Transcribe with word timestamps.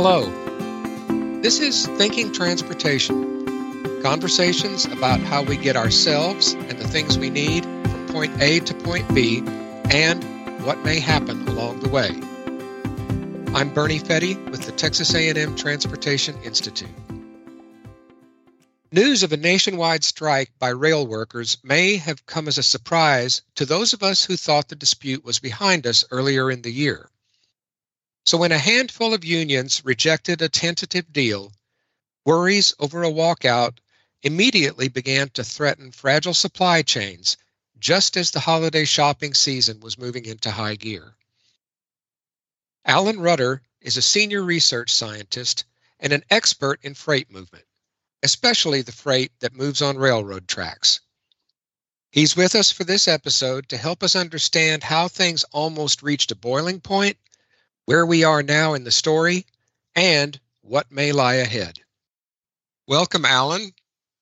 Hello. 0.00 0.30
This 1.42 1.58
is 1.58 1.88
Thinking 1.98 2.30
Transportation 2.32 4.00
conversations 4.00 4.84
about 4.84 5.18
how 5.18 5.42
we 5.42 5.56
get 5.56 5.74
ourselves 5.74 6.52
and 6.52 6.78
the 6.78 6.86
things 6.86 7.18
we 7.18 7.30
need 7.30 7.64
from 7.64 8.06
point 8.06 8.40
A 8.40 8.60
to 8.60 8.74
point 8.74 9.12
B 9.12 9.42
and 9.90 10.22
what 10.64 10.84
may 10.84 11.00
happen 11.00 11.48
along 11.48 11.80
the 11.80 11.88
way. 11.88 12.10
I'm 13.56 13.74
Bernie 13.74 13.98
Fette 13.98 14.38
with 14.52 14.62
the 14.62 14.72
Texas 14.76 15.12
A&M 15.16 15.56
Transportation 15.56 16.40
Institute. 16.44 16.88
News 18.92 19.24
of 19.24 19.32
a 19.32 19.36
nationwide 19.36 20.04
strike 20.04 20.52
by 20.60 20.68
rail 20.68 21.08
workers 21.08 21.58
may 21.64 21.96
have 21.96 22.24
come 22.24 22.46
as 22.46 22.56
a 22.56 22.62
surprise 22.62 23.42
to 23.56 23.66
those 23.66 23.92
of 23.92 24.04
us 24.04 24.24
who 24.24 24.36
thought 24.36 24.68
the 24.68 24.76
dispute 24.76 25.24
was 25.24 25.40
behind 25.40 25.88
us 25.88 26.04
earlier 26.12 26.52
in 26.52 26.62
the 26.62 26.70
year. 26.70 27.10
So, 28.28 28.36
when 28.36 28.52
a 28.52 28.58
handful 28.58 29.14
of 29.14 29.24
unions 29.24 29.82
rejected 29.86 30.42
a 30.42 30.50
tentative 30.50 31.10
deal, 31.14 31.50
worries 32.26 32.74
over 32.78 33.02
a 33.02 33.10
walkout 33.10 33.78
immediately 34.22 34.88
began 34.88 35.30
to 35.30 35.42
threaten 35.42 35.92
fragile 35.92 36.34
supply 36.34 36.82
chains 36.82 37.38
just 37.78 38.18
as 38.18 38.30
the 38.30 38.40
holiday 38.40 38.84
shopping 38.84 39.32
season 39.32 39.80
was 39.80 39.96
moving 39.96 40.26
into 40.26 40.50
high 40.50 40.74
gear. 40.74 41.16
Allan 42.84 43.18
Rutter 43.18 43.62
is 43.80 43.96
a 43.96 44.02
senior 44.02 44.42
research 44.42 44.92
scientist 44.92 45.64
and 45.98 46.12
an 46.12 46.22
expert 46.28 46.80
in 46.82 46.92
freight 46.92 47.30
movement, 47.30 47.64
especially 48.22 48.82
the 48.82 48.92
freight 48.92 49.32
that 49.40 49.54
moves 49.54 49.80
on 49.80 49.96
railroad 49.96 50.46
tracks. 50.46 51.00
He's 52.10 52.36
with 52.36 52.54
us 52.54 52.70
for 52.70 52.84
this 52.84 53.08
episode 53.08 53.70
to 53.70 53.78
help 53.78 54.02
us 54.02 54.14
understand 54.14 54.84
how 54.84 55.08
things 55.08 55.44
almost 55.44 56.02
reached 56.02 56.30
a 56.30 56.36
boiling 56.36 56.82
point 56.82 57.16
where 57.88 58.04
we 58.04 58.22
are 58.22 58.42
now 58.42 58.74
in 58.74 58.84
the 58.84 58.90
story, 58.90 59.46
and 59.96 60.38
what 60.60 60.92
may 60.92 61.10
lie 61.10 61.36
ahead. 61.36 61.78
Welcome, 62.86 63.24
Allan. 63.24 63.72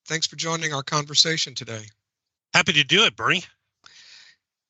Thanks 0.05 0.25
for 0.25 0.37
joining 0.37 0.73
our 0.73 0.83
conversation 0.83 1.53
today. 1.53 1.83
Happy 2.53 2.71
to 2.71 2.85
do 2.85 3.03
it, 3.03 3.17
Bernie. 3.17 3.43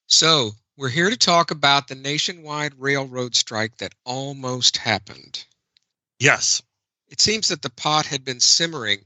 So, 0.08 0.50
we're 0.78 0.90
here 0.90 1.12
to 1.12 1.16
talk 1.16 1.52
about 1.52 1.88
the 1.88 1.94
nationwide 1.94 2.73
railroad 2.80 3.36
strike 3.36 3.78
that 3.78 3.94
almost 4.03 4.78
happened. 4.78 5.45
Yes. 6.18 6.64
It 7.08 7.22
seems 7.22 7.50
that 7.50 7.62
the 7.62 7.70
pot 7.70 8.08
had 8.08 8.25
been 8.25 8.40
simmering 8.40 9.02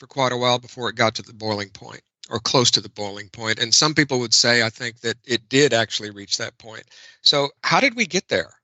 for 0.00 0.06
quite 0.06 0.32
a 0.32 0.38
while 0.38 0.58
before 0.58 0.88
it 0.88 0.96
got 0.96 1.14
to 1.16 1.22
the 1.22 1.34
boiling 1.34 1.68
point 1.68 2.00
or 2.30 2.40
close 2.40 2.70
to 2.70 2.80
the 2.80 2.88
boiling 2.88 3.28
point. 3.28 3.58
And 3.58 3.74
some 3.74 3.92
people 3.92 4.18
would 4.20 4.32
say, 4.32 4.62
I 4.62 4.70
think, 4.70 5.00
that 5.00 5.18
it 5.26 5.46
did 5.50 5.74
actually 5.74 6.08
reach 6.08 6.38
that 6.38 6.56
point. 6.56 6.84
So, 7.20 7.50
how 7.62 7.80
did 7.80 7.96
we 7.96 8.06
get 8.06 8.28
there? 8.28 8.54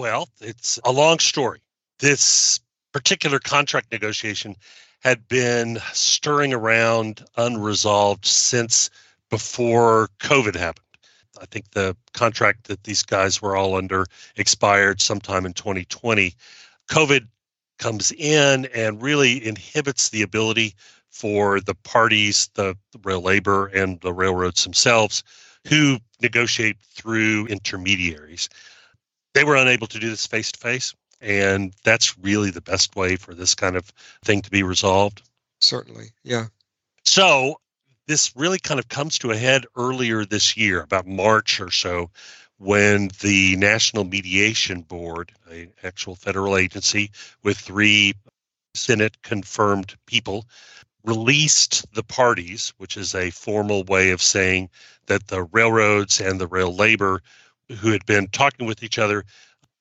Well, 0.00 0.30
it's 0.40 0.80
a 0.86 0.92
long 0.92 1.18
story. 1.18 1.60
This 1.98 2.58
particular 2.90 3.38
contract 3.38 3.92
negotiation 3.92 4.56
had 5.00 5.28
been 5.28 5.78
stirring 5.92 6.54
around 6.54 7.22
unresolved 7.36 8.24
since 8.24 8.88
before 9.28 10.08
COVID 10.20 10.56
happened. 10.56 10.86
I 11.38 11.44
think 11.44 11.72
the 11.72 11.94
contract 12.14 12.68
that 12.68 12.84
these 12.84 13.02
guys 13.02 13.42
were 13.42 13.56
all 13.56 13.76
under 13.76 14.06
expired 14.36 15.02
sometime 15.02 15.44
in 15.44 15.52
2020. 15.52 16.34
COVID 16.88 17.28
comes 17.78 18.10
in 18.12 18.68
and 18.74 19.02
really 19.02 19.46
inhibits 19.46 20.08
the 20.08 20.22
ability 20.22 20.76
for 21.10 21.60
the 21.60 21.74
parties, 21.74 22.48
the, 22.54 22.74
rail 23.02 23.20
labor 23.20 23.66
and 23.66 24.00
the 24.00 24.14
railroads 24.14 24.64
themselves, 24.64 25.22
who 25.68 25.98
negotiate 26.22 26.78
through 26.80 27.44
intermediaries 27.48 28.48
they 29.34 29.44
were 29.44 29.56
unable 29.56 29.86
to 29.88 29.98
do 29.98 30.10
this 30.10 30.26
face 30.26 30.52
to 30.52 30.58
face. 30.58 30.94
And 31.20 31.74
that's 31.84 32.18
really 32.18 32.50
the 32.50 32.62
best 32.62 32.96
way 32.96 33.16
for 33.16 33.34
this 33.34 33.54
kind 33.54 33.76
of 33.76 33.92
thing 34.24 34.40
to 34.42 34.50
be 34.50 34.62
resolved. 34.62 35.22
Certainly. 35.60 36.06
Yeah. 36.22 36.46
So 37.04 37.60
this 38.06 38.34
really 38.34 38.58
kind 38.58 38.80
of 38.80 38.88
comes 38.88 39.18
to 39.18 39.30
a 39.30 39.36
head 39.36 39.66
earlier 39.76 40.24
this 40.24 40.56
year, 40.56 40.80
about 40.80 41.06
March 41.06 41.60
or 41.60 41.70
so, 41.70 42.10
when 42.58 43.10
the 43.20 43.56
National 43.56 44.04
Mediation 44.04 44.82
Board, 44.82 45.32
an 45.50 45.72
actual 45.82 46.14
federal 46.14 46.56
agency 46.56 47.10
with 47.42 47.58
three 47.58 48.14
Senate 48.74 49.22
confirmed 49.22 49.96
people, 50.06 50.46
released 51.04 51.86
the 51.94 52.02
parties, 52.02 52.72
which 52.78 52.96
is 52.96 53.14
a 53.14 53.30
formal 53.30 53.84
way 53.84 54.10
of 54.10 54.22
saying 54.22 54.68
that 55.06 55.28
the 55.28 55.44
railroads 55.44 56.20
and 56.20 56.40
the 56.40 56.46
rail 56.46 56.74
labor 56.74 57.22
who 57.78 57.92
had 57.92 58.04
been 58.06 58.26
talking 58.28 58.66
with 58.66 58.82
each 58.82 58.98
other 58.98 59.24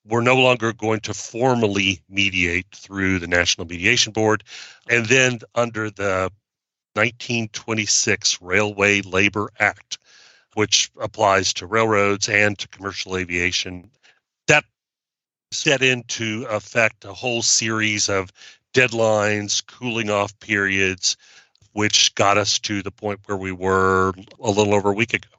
were 0.06 0.22
no 0.22 0.36
longer 0.36 0.74
going 0.74 1.00
to 1.02 1.14
formally 1.14 2.02
mediate 2.10 2.68
through 2.74 3.20
the 3.20 3.28
National 3.28 3.68
Mediation 3.68 4.14
Board. 4.14 4.44
And 4.90 5.06
then 5.06 5.40
under 5.56 5.90
the 5.90 6.32
1926 6.94 8.42
Railway 8.42 9.02
Labor 9.02 9.50
Act, 9.60 9.98
which 10.56 10.90
applies 11.00 11.54
to 11.54 11.68
railroads 11.68 12.28
and 12.28 12.58
to 12.58 12.68
commercial 12.70 13.18
aviation, 13.18 13.90
that 14.48 14.66
set 15.52 15.82
into 15.82 16.46
effect 16.50 17.06
a 17.06 17.14
whole 17.14 17.42
series 17.42 18.10
of 18.10 18.32
deadlines, 18.74 19.66
cooling 19.66 20.10
off 20.10 20.38
periods, 20.40 21.18
which 21.74 22.14
got 22.16 22.38
us 22.38 22.60
to 22.60 22.82
the 22.82 22.92
point 22.92 23.20
where 23.26 23.38
we 23.38 23.52
were 23.52 24.14
a 24.40 24.50
little 24.50 24.74
over 24.74 24.90
a 24.90 24.96
week 24.96 25.14
ago. 25.14 25.39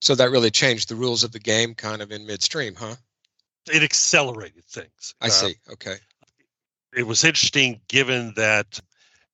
So 0.00 0.14
that 0.14 0.30
really 0.30 0.50
changed 0.50 0.88
the 0.88 0.94
rules 0.94 1.24
of 1.24 1.32
the 1.32 1.40
game 1.40 1.74
kind 1.74 2.02
of 2.02 2.12
in 2.12 2.26
midstream, 2.26 2.74
huh? 2.74 2.94
It 3.70 3.82
accelerated 3.82 4.64
things. 4.64 5.14
I 5.20 5.26
uh, 5.26 5.30
see. 5.30 5.54
Okay. 5.72 5.96
It 6.94 7.06
was 7.06 7.24
interesting 7.24 7.80
given 7.88 8.32
that 8.36 8.80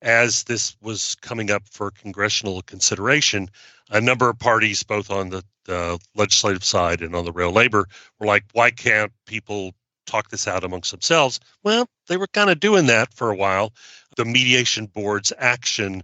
as 0.02 0.44
this 0.44 0.76
was 0.82 1.16
coming 1.16 1.50
up 1.50 1.62
for 1.70 1.90
congressional 1.90 2.62
consideration, 2.62 3.48
a 3.90 4.00
number 4.00 4.28
of 4.28 4.38
parties, 4.38 4.82
both 4.82 5.10
on 5.10 5.30
the, 5.30 5.42
the 5.64 5.98
legislative 6.14 6.64
side 6.64 7.00
and 7.00 7.14
on 7.14 7.24
the 7.24 7.32
rail 7.32 7.52
labor, 7.52 7.86
were 8.18 8.26
like, 8.26 8.44
why 8.52 8.70
can't 8.70 9.12
people 9.26 9.74
talk 10.06 10.28
this 10.28 10.46
out 10.46 10.64
amongst 10.64 10.90
themselves? 10.90 11.40
Well, 11.62 11.88
they 12.08 12.16
were 12.16 12.26
kind 12.26 12.50
of 12.50 12.60
doing 12.60 12.86
that 12.86 13.14
for 13.14 13.30
a 13.30 13.36
while. 13.36 13.72
The 14.16 14.24
mediation 14.24 14.86
board's 14.86 15.32
action 15.38 16.02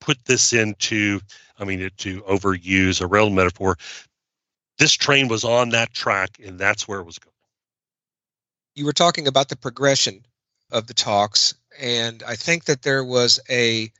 put 0.00 0.24
this 0.24 0.52
into 0.52 1.20
I 1.58 1.64
mean, 1.64 1.90
to 1.96 2.22
overuse 2.22 3.00
a 3.00 3.06
rail 3.06 3.30
metaphor, 3.30 3.76
this 4.78 4.92
train 4.92 5.28
was 5.28 5.44
on 5.44 5.70
that 5.70 5.92
track 5.92 6.38
and 6.44 6.58
that's 6.58 6.86
where 6.86 7.00
it 7.00 7.04
was 7.06 7.18
going. 7.18 7.32
You 8.74 8.84
were 8.84 8.92
talking 8.92 9.26
about 9.26 9.48
the 9.48 9.56
progression 9.56 10.26
of 10.70 10.86
the 10.86 10.94
talks, 10.94 11.54
and 11.80 12.22
I 12.26 12.36
think 12.36 12.64
that 12.64 12.82
there 12.82 13.04
was 13.04 13.40
a 13.48 13.90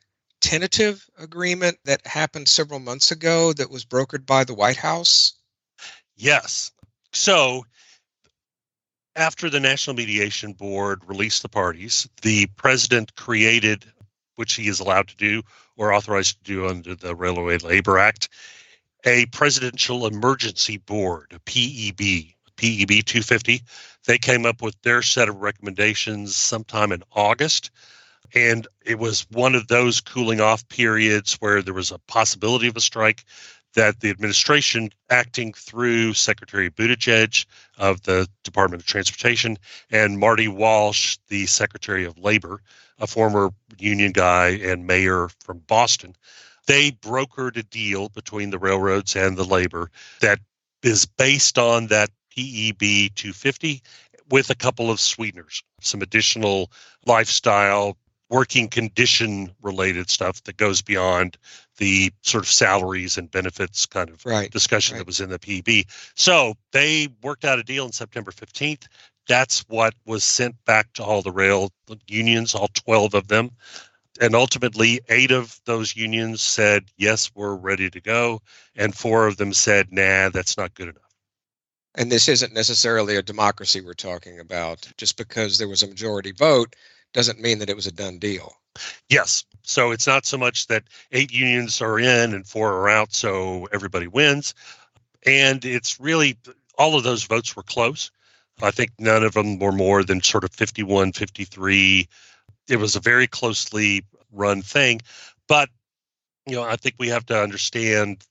tentative 0.40 1.08
agreement 1.18 1.78
that 1.84 2.06
happened 2.06 2.48
several 2.48 2.80
months 2.80 3.10
ago 3.10 3.52
that 3.54 3.70
was 3.70 3.84
brokered 3.84 4.26
by 4.26 4.44
the 4.44 4.54
White 4.54 4.76
House. 4.76 5.32
Yes. 6.16 6.70
So, 7.12 7.64
after 9.14 9.48
the 9.48 9.60
National 9.60 9.96
Mediation 9.96 10.52
Board 10.52 11.02
released 11.06 11.42
the 11.42 11.48
parties, 11.48 12.06
the 12.20 12.46
president 12.56 13.14
created, 13.16 13.84
which 14.34 14.54
he 14.54 14.68
is 14.68 14.80
allowed 14.80 15.08
to 15.08 15.16
do, 15.16 15.42
or 15.76 15.92
authorized 15.92 16.38
to 16.38 16.44
do 16.44 16.68
under 16.68 16.94
the 16.94 17.14
Railway 17.14 17.58
Labor 17.58 17.98
Act, 17.98 18.28
a 19.04 19.26
Presidential 19.26 20.06
Emergency 20.06 20.78
Board, 20.78 21.32
a 21.32 21.38
PEB, 21.40 22.34
PEB 22.56 23.04
250. 23.04 23.62
They 24.06 24.18
came 24.18 24.46
up 24.46 24.62
with 24.62 24.80
their 24.82 25.02
set 25.02 25.28
of 25.28 25.36
recommendations 25.36 26.34
sometime 26.34 26.92
in 26.92 27.02
August. 27.12 27.70
And 28.34 28.66
it 28.84 28.98
was 28.98 29.26
one 29.30 29.54
of 29.54 29.68
those 29.68 30.00
cooling 30.00 30.40
off 30.40 30.68
periods 30.68 31.34
where 31.34 31.62
there 31.62 31.74
was 31.74 31.92
a 31.92 31.98
possibility 31.98 32.66
of 32.66 32.76
a 32.76 32.80
strike 32.80 33.24
that 33.76 34.00
the 34.00 34.10
administration, 34.10 34.90
acting 35.10 35.52
through 35.52 36.14
Secretary 36.14 36.70
Buttigieg 36.70 37.46
of 37.78 38.02
the 38.02 38.26
Department 38.42 38.82
of 38.82 38.86
Transportation 38.86 39.58
and 39.90 40.18
Marty 40.18 40.48
Walsh, 40.48 41.18
the 41.28 41.46
Secretary 41.46 42.04
of 42.04 42.18
Labor, 42.18 42.60
a 42.98 43.06
former 43.06 43.50
union 43.78 44.12
guy 44.12 44.48
and 44.48 44.86
mayor 44.86 45.28
from 45.44 45.58
Boston, 45.66 46.16
they 46.66 46.90
brokered 46.90 47.56
a 47.56 47.62
deal 47.62 48.08
between 48.08 48.50
the 48.50 48.58
railroads 48.58 49.14
and 49.14 49.36
the 49.36 49.44
labor 49.44 49.90
that 50.20 50.40
is 50.82 51.06
based 51.06 51.58
on 51.58 51.86
that 51.88 52.10
PEB 52.34 53.14
250 53.14 53.82
with 54.30 54.50
a 54.50 54.54
couple 54.54 54.90
of 54.90 55.00
sweeteners, 55.00 55.62
some 55.80 56.02
additional 56.02 56.70
lifestyle, 57.04 57.96
working 58.28 58.68
condition 58.68 59.50
related 59.62 60.10
stuff 60.10 60.42
that 60.44 60.56
goes 60.56 60.82
beyond 60.82 61.36
the 61.78 62.12
sort 62.22 62.44
of 62.44 62.50
salaries 62.50 63.18
and 63.18 63.30
benefits 63.30 63.86
kind 63.86 64.10
of 64.10 64.24
right, 64.24 64.50
discussion 64.50 64.94
right. 64.94 65.00
that 65.00 65.06
was 65.06 65.20
in 65.20 65.30
the 65.30 65.38
PB. 65.38 65.86
So 66.14 66.54
they 66.72 67.08
worked 67.22 67.44
out 67.44 67.58
a 67.58 67.62
deal 67.62 67.84
on 67.84 67.92
September 67.92 68.32
15th. 68.32 68.86
That's 69.28 69.60
what 69.68 69.94
was 70.04 70.24
sent 70.24 70.56
back 70.64 70.92
to 70.94 71.04
all 71.04 71.22
the 71.22 71.32
rail 71.32 71.70
unions, 72.06 72.54
all 72.54 72.68
12 72.68 73.14
of 73.14 73.28
them. 73.28 73.50
And 74.20 74.34
ultimately, 74.34 75.00
eight 75.08 75.30
of 75.30 75.60
those 75.66 75.94
unions 75.94 76.40
said, 76.40 76.84
yes, 76.96 77.30
we're 77.34 77.54
ready 77.54 77.90
to 77.90 78.00
go. 78.00 78.40
And 78.74 78.94
four 78.94 79.26
of 79.26 79.36
them 79.36 79.52
said, 79.52 79.92
nah, 79.92 80.30
that's 80.30 80.56
not 80.56 80.74
good 80.74 80.88
enough. 80.88 81.02
And 81.96 82.10
this 82.10 82.28
isn't 82.28 82.54
necessarily 82.54 83.16
a 83.16 83.22
democracy 83.22 83.80
we're 83.80 83.94
talking 83.94 84.40
about. 84.40 84.90
Just 84.96 85.16
because 85.16 85.58
there 85.58 85.68
was 85.68 85.82
a 85.82 85.88
majority 85.88 86.32
vote 86.32 86.76
doesn't 87.16 87.40
mean 87.40 87.58
that 87.58 87.70
it 87.70 87.74
was 87.74 87.86
a 87.86 87.92
done 87.92 88.18
deal. 88.18 88.52
Yes. 89.08 89.42
So 89.62 89.90
it's 89.90 90.06
not 90.06 90.26
so 90.26 90.36
much 90.36 90.66
that 90.66 90.84
eight 91.12 91.32
unions 91.32 91.80
are 91.80 91.98
in 91.98 92.34
and 92.34 92.46
four 92.46 92.74
are 92.74 92.90
out, 92.90 93.14
so 93.14 93.66
everybody 93.72 94.06
wins. 94.06 94.54
And 95.24 95.64
it's 95.64 95.98
really 95.98 96.36
all 96.78 96.94
of 96.94 97.04
those 97.04 97.24
votes 97.24 97.56
were 97.56 97.62
close. 97.62 98.10
I 98.62 98.70
think 98.70 98.90
none 98.98 99.24
of 99.24 99.32
them 99.32 99.58
were 99.58 99.72
more 99.72 100.04
than 100.04 100.22
sort 100.22 100.44
of 100.44 100.52
51, 100.52 101.12
53. 101.12 102.06
It 102.68 102.76
was 102.76 102.94
a 102.94 103.00
very 103.00 103.26
closely 103.26 104.04
run 104.30 104.60
thing. 104.60 105.00
But, 105.48 105.70
you 106.46 106.54
know, 106.54 106.64
I 106.64 106.76
think 106.76 106.96
we 106.98 107.08
have 107.08 107.24
to 107.26 107.42
understand 107.42 108.26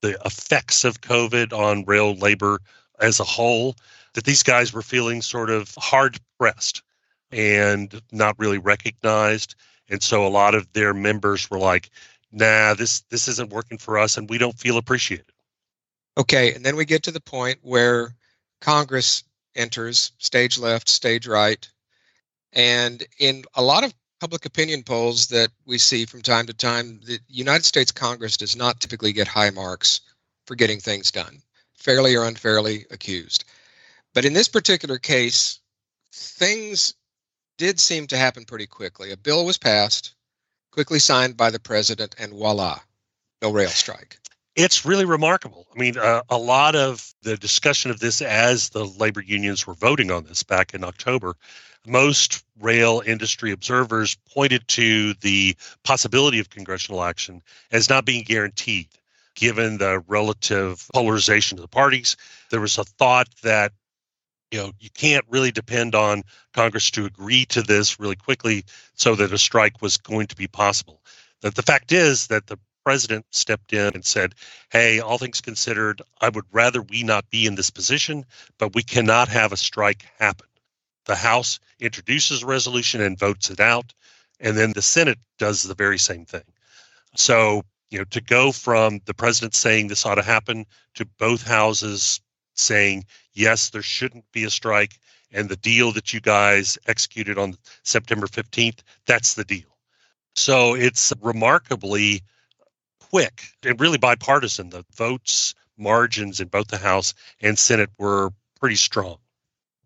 the 0.00 0.18
effects 0.24 0.84
of 0.84 1.02
COVID 1.02 1.52
on 1.52 1.84
rail 1.84 2.14
labor 2.14 2.60
as 2.98 3.20
a 3.20 3.24
whole, 3.24 3.76
that 4.14 4.24
these 4.24 4.42
guys 4.42 4.72
were 4.72 4.82
feeling 4.82 5.20
sort 5.20 5.50
of 5.50 5.74
hard 5.78 6.18
pressed 6.38 6.82
and 7.32 8.00
not 8.12 8.38
really 8.38 8.58
recognized. 8.58 9.54
And 9.88 10.02
so 10.02 10.26
a 10.26 10.28
lot 10.28 10.54
of 10.54 10.72
their 10.72 10.94
members 10.94 11.50
were 11.50 11.58
like, 11.58 11.90
nah, 12.30 12.74
this 12.74 13.00
this 13.10 13.28
isn't 13.28 13.50
working 13.50 13.78
for 13.78 13.98
us 13.98 14.16
and 14.16 14.28
we 14.28 14.38
don't 14.38 14.58
feel 14.58 14.78
appreciated. 14.78 15.26
Okay, 16.18 16.54
and 16.54 16.64
then 16.64 16.76
we 16.76 16.84
get 16.84 17.02
to 17.04 17.10
the 17.10 17.20
point 17.20 17.58
where 17.62 18.14
Congress 18.60 19.24
enters 19.54 20.12
stage 20.18 20.58
left, 20.58 20.88
stage 20.88 21.26
right. 21.26 21.68
And 22.52 23.04
in 23.18 23.44
a 23.54 23.62
lot 23.62 23.84
of 23.84 23.94
public 24.20 24.44
opinion 24.44 24.82
polls 24.82 25.26
that 25.28 25.50
we 25.66 25.78
see 25.78 26.04
from 26.04 26.22
time 26.22 26.46
to 26.46 26.52
time, 26.52 27.00
the 27.04 27.18
United 27.28 27.64
States 27.64 27.90
Congress 27.90 28.36
does 28.36 28.54
not 28.54 28.78
typically 28.78 29.12
get 29.12 29.26
high 29.26 29.50
marks 29.50 30.00
for 30.46 30.54
getting 30.54 30.78
things 30.78 31.10
done, 31.10 31.40
fairly 31.74 32.14
or 32.14 32.24
unfairly 32.24 32.86
accused. 32.90 33.44
But 34.14 34.24
in 34.24 34.34
this 34.34 34.48
particular 34.48 34.98
case, 34.98 35.60
things 36.12 36.94
did 37.62 37.78
seem 37.78 38.08
to 38.08 38.16
happen 38.16 38.44
pretty 38.44 38.66
quickly. 38.66 39.12
A 39.12 39.16
bill 39.16 39.46
was 39.46 39.56
passed, 39.56 40.14
quickly 40.72 40.98
signed 40.98 41.36
by 41.36 41.50
the 41.50 41.60
president, 41.60 42.14
and 42.18 42.32
voila, 42.32 42.80
no 43.40 43.52
rail 43.52 43.68
strike. 43.68 44.18
It's 44.56 44.84
really 44.84 45.04
remarkable. 45.04 45.68
I 45.74 45.78
mean, 45.78 45.96
uh, 45.96 46.22
a 46.28 46.36
lot 46.36 46.74
of 46.74 47.14
the 47.22 47.36
discussion 47.36 47.92
of 47.92 48.00
this 48.00 48.20
as 48.20 48.70
the 48.70 48.84
labor 48.84 49.22
unions 49.22 49.66
were 49.66 49.74
voting 49.74 50.10
on 50.10 50.24
this 50.24 50.42
back 50.42 50.74
in 50.74 50.82
October 50.82 51.36
most 51.86 52.44
rail 52.60 53.02
industry 53.04 53.50
observers 53.50 54.16
pointed 54.32 54.66
to 54.68 55.14
the 55.14 55.56
possibility 55.82 56.38
of 56.38 56.50
congressional 56.50 57.02
action 57.02 57.42
as 57.70 57.88
not 57.88 58.04
being 58.04 58.22
guaranteed 58.22 58.88
given 59.34 59.78
the 59.78 59.98
relative 60.08 60.86
polarization 60.92 61.58
of 61.58 61.62
the 61.62 61.68
parties. 61.68 62.16
There 62.50 62.60
was 62.60 62.78
a 62.78 62.84
thought 62.84 63.28
that 63.42 63.72
you 64.52 64.58
know 64.58 64.72
you 64.78 64.90
can't 64.90 65.24
really 65.28 65.50
depend 65.50 65.94
on 65.94 66.22
Congress 66.52 66.90
to 66.92 67.06
agree 67.06 67.44
to 67.46 67.62
this 67.62 67.98
really 67.98 68.16
quickly 68.16 68.64
so 68.94 69.16
that 69.16 69.32
a 69.32 69.38
strike 69.38 69.82
was 69.82 69.96
going 69.96 70.28
to 70.28 70.36
be 70.36 70.46
possible. 70.46 71.00
That 71.40 71.56
the 71.56 71.62
fact 71.62 71.90
is 71.90 72.28
that 72.28 72.46
the 72.46 72.58
president 72.84 73.26
stepped 73.30 73.72
in 73.72 73.94
and 73.94 74.04
said, 74.04 74.34
Hey, 74.70 75.00
all 75.00 75.18
things 75.18 75.40
considered, 75.40 76.02
I 76.20 76.28
would 76.28 76.44
rather 76.52 76.82
we 76.82 77.02
not 77.02 77.30
be 77.30 77.46
in 77.46 77.54
this 77.54 77.70
position, 77.70 78.24
but 78.58 78.74
we 78.74 78.82
cannot 78.82 79.28
have 79.28 79.52
a 79.52 79.56
strike 79.56 80.04
happen 80.18 80.46
the 81.04 81.14
House 81.16 81.58
introduces 81.80 82.42
a 82.42 82.46
resolution 82.46 83.00
and 83.00 83.18
votes 83.18 83.50
it 83.50 83.60
out, 83.60 83.92
and 84.40 84.56
then 84.56 84.72
the 84.72 84.82
Senate 84.82 85.18
does 85.38 85.62
the 85.62 85.74
very 85.74 85.98
same 85.98 86.24
thing. 86.24 86.44
So, 87.16 87.62
you 87.90 87.98
know, 87.98 88.04
to 88.04 88.20
go 88.20 88.52
from 88.52 89.00
the 89.04 89.14
president 89.14 89.54
saying 89.54 89.88
this 89.88 90.06
ought 90.06 90.14
to 90.16 90.22
happen 90.22 90.66
to 90.94 91.04
both 91.04 91.46
houses 91.46 92.20
saying, 92.54 93.04
yes, 93.32 93.70
there 93.70 93.82
shouldn't 93.82 94.24
be 94.32 94.44
a 94.44 94.50
strike, 94.50 94.98
and 95.30 95.48
the 95.48 95.56
deal 95.56 95.92
that 95.92 96.12
you 96.12 96.20
guys 96.20 96.78
executed 96.86 97.38
on 97.38 97.56
September 97.82 98.26
15th, 98.26 98.80
that's 99.06 99.34
the 99.34 99.44
deal. 99.44 99.76
So 100.34 100.74
it's 100.74 101.12
remarkably 101.20 102.22
quick 103.00 103.42
and 103.64 103.80
really 103.80 103.98
bipartisan. 103.98 104.70
The 104.70 104.84
votes 104.94 105.54
margins 105.76 106.40
in 106.40 106.48
both 106.48 106.68
the 106.68 106.78
House 106.78 107.14
and 107.40 107.58
Senate 107.58 107.90
were 107.98 108.30
pretty 108.60 108.76
strong 108.76 109.18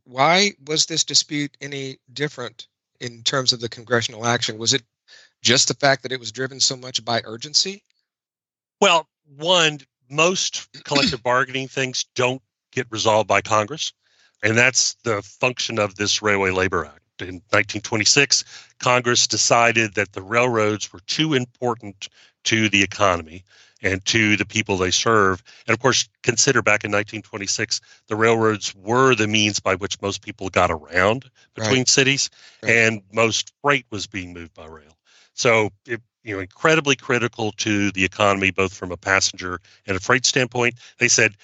why 0.06 0.52
was 0.66 0.86
this 0.86 1.04
dispute 1.04 1.56
any 1.60 1.98
different 2.12 2.68
in 3.00 3.22
terms 3.22 3.52
of 3.52 3.60
the 3.60 3.68
congressional 3.68 4.24
action? 4.24 4.56
Was 4.56 4.72
it 4.72 4.82
just 5.42 5.68
the 5.68 5.74
fact 5.74 6.02
that 6.02 6.12
it 6.12 6.20
was 6.20 6.32
driven 6.32 6.60
so 6.60 6.76
much 6.76 7.04
by 7.04 7.20
urgency? 7.24 7.82
Well, 8.80 9.08
one, 9.36 9.80
most 10.08 10.68
collective 10.84 11.22
bargaining 11.22 11.68
things 11.68 12.06
don't 12.14 12.42
get 12.76 12.87
resolved 12.90 13.26
by 13.26 13.40
Congress, 13.40 13.93
and 14.43 14.56
that's 14.56 14.94
the 15.02 15.23
function 15.23 15.78
of 15.78 15.96
this 15.96 16.23
Railway 16.23 16.50
Labor 16.50 16.84
Act. 16.84 17.00
In 17.23 17.37
1926, 17.50 18.44
Congress 18.78 19.26
decided 19.26 19.94
that 19.94 20.12
the 20.12 20.20
railroads 20.20 20.93
were 20.93 21.00
too 21.06 21.32
important 21.32 22.11
to 22.44 22.69
the 22.69 22.82
economy 22.82 23.43
and 23.82 24.05
to 24.05 24.37
the 24.37 24.44
people 24.44 24.76
they 24.76 24.90
serve. 24.90 25.43
And 25.67 25.75
of 25.75 25.81
course, 25.81 26.08
consider 26.23 26.61
back 26.61 26.84
in 26.84 26.90
1926, 26.90 27.81
the 28.08 28.17
railroads 28.17 28.75
were 28.75 29.14
the 29.14 29.26
means 29.26 29.58
by 29.61 29.75
which 29.76 30.00
most 30.02 30.20
people 30.20 30.50
got 30.50 30.70
around 30.70 31.31
between 31.55 31.78
right. 31.78 31.88
cities, 31.88 32.28
right. 32.62 32.73
and 32.73 33.02
most 33.12 33.52
freight 33.62 33.87
was 33.90 34.06
being 34.06 34.34
moved 34.34 34.52
by 34.52 34.67
rail. 34.67 34.96
So, 35.32 35.70
it, 35.87 36.02
you 36.26 36.34
know, 36.34 36.40
incredibly 36.40 36.96
critical 36.96 37.52
to 37.52 37.93
the 37.93 38.05
economy, 38.05 38.50
both 38.50 38.75
from 38.75 38.90
a 38.90 38.96
passenger 38.96 39.61
and 39.87 39.96
a 39.96 40.00
freight 40.00 40.26
standpoint. 40.26 40.75
They 40.99 41.08
said, 41.08 41.37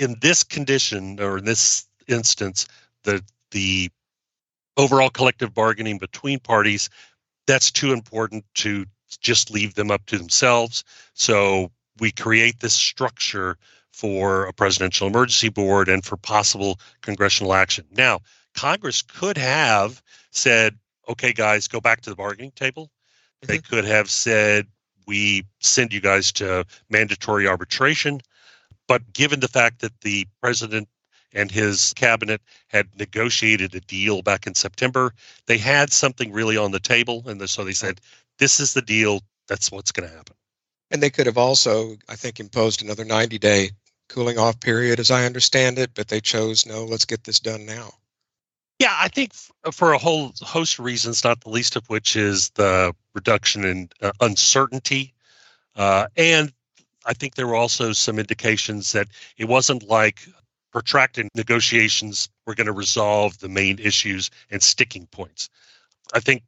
in 0.00 0.16
this 0.22 0.42
condition 0.42 1.20
or 1.20 1.38
in 1.38 1.44
this 1.44 1.86
instance, 2.08 2.66
the 3.04 3.22
the 3.52 3.90
overall 4.76 5.10
collective 5.10 5.52
bargaining 5.54 5.98
between 5.98 6.40
parties 6.40 6.88
that's 7.46 7.70
too 7.70 7.92
important 7.92 8.44
to 8.54 8.86
just 9.20 9.50
leave 9.50 9.74
them 9.74 9.90
up 9.90 10.06
to 10.06 10.16
themselves. 10.16 10.84
So 11.14 11.70
we 11.98 12.10
create 12.12 12.60
this 12.60 12.72
structure 12.72 13.56
for 13.92 14.46
a 14.46 14.52
presidential 14.52 15.06
emergency 15.06 15.50
board 15.50 15.88
and 15.88 16.04
for 16.04 16.16
possible 16.16 16.80
congressional 17.02 17.52
action. 17.52 17.84
Now, 17.90 18.20
Congress 18.54 19.02
could 19.02 19.36
have 19.36 20.02
said, 20.30 20.78
okay, 21.08 21.32
guys, 21.32 21.68
go 21.68 21.80
back 21.80 22.00
to 22.02 22.10
the 22.10 22.16
bargaining 22.16 22.52
table. 22.52 22.84
Mm-hmm. 23.42 23.52
They 23.52 23.58
could 23.58 23.84
have 23.84 24.08
said, 24.08 24.66
we 25.06 25.44
send 25.58 25.92
you 25.92 26.00
guys 26.00 26.30
to 26.32 26.64
mandatory 26.88 27.48
arbitration. 27.48 28.20
But 28.90 29.12
given 29.12 29.38
the 29.38 29.46
fact 29.46 29.82
that 29.82 30.00
the 30.00 30.26
president 30.42 30.88
and 31.32 31.48
his 31.48 31.92
cabinet 31.94 32.40
had 32.66 32.88
negotiated 32.98 33.72
a 33.72 33.80
deal 33.80 34.20
back 34.20 34.48
in 34.48 34.56
September, 34.56 35.14
they 35.46 35.58
had 35.58 35.92
something 35.92 36.32
really 36.32 36.56
on 36.56 36.72
the 36.72 36.80
table. 36.80 37.22
And 37.26 37.48
so 37.48 37.62
they 37.62 37.72
said, 37.72 38.00
this 38.40 38.58
is 38.58 38.74
the 38.74 38.82
deal. 38.82 39.20
That's 39.46 39.70
what's 39.70 39.92
going 39.92 40.08
to 40.08 40.16
happen. 40.16 40.34
And 40.90 41.00
they 41.00 41.08
could 41.08 41.26
have 41.26 41.38
also, 41.38 41.98
I 42.08 42.16
think, 42.16 42.40
imposed 42.40 42.82
another 42.82 43.04
90 43.04 43.38
day 43.38 43.70
cooling 44.08 44.38
off 44.38 44.58
period, 44.58 44.98
as 44.98 45.12
I 45.12 45.24
understand 45.24 45.78
it, 45.78 45.92
but 45.94 46.08
they 46.08 46.20
chose 46.20 46.66
no, 46.66 46.84
let's 46.84 47.04
get 47.04 47.22
this 47.22 47.38
done 47.38 47.64
now. 47.64 47.92
Yeah, 48.80 48.96
I 48.98 49.06
think 49.06 49.34
for 49.70 49.92
a 49.92 49.98
whole 49.98 50.32
host 50.40 50.80
of 50.80 50.84
reasons, 50.84 51.22
not 51.22 51.42
the 51.42 51.50
least 51.50 51.76
of 51.76 51.88
which 51.88 52.16
is 52.16 52.50
the 52.56 52.92
reduction 53.14 53.64
in 53.64 53.88
uh, 54.02 54.10
uncertainty. 54.20 55.14
Uh, 55.76 56.08
and 56.16 56.52
I 57.06 57.14
think 57.14 57.34
there 57.34 57.46
were 57.46 57.54
also 57.54 57.92
some 57.92 58.18
indications 58.18 58.92
that 58.92 59.08
it 59.36 59.46
wasn't 59.46 59.84
like 59.84 60.28
protracted 60.72 61.28
negotiations 61.34 62.28
were 62.46 62.54
going 62.54 62.66
to 62.66 62.72
resolve 62.72 63.38
the 63.38 63.48
main 63.48 63.78
issues 63.78 64.30
and 64.50 64.62
sticking 64.62 65.06
points. 65.06 65.48
I 66.12 66.20
think 66.20 66.42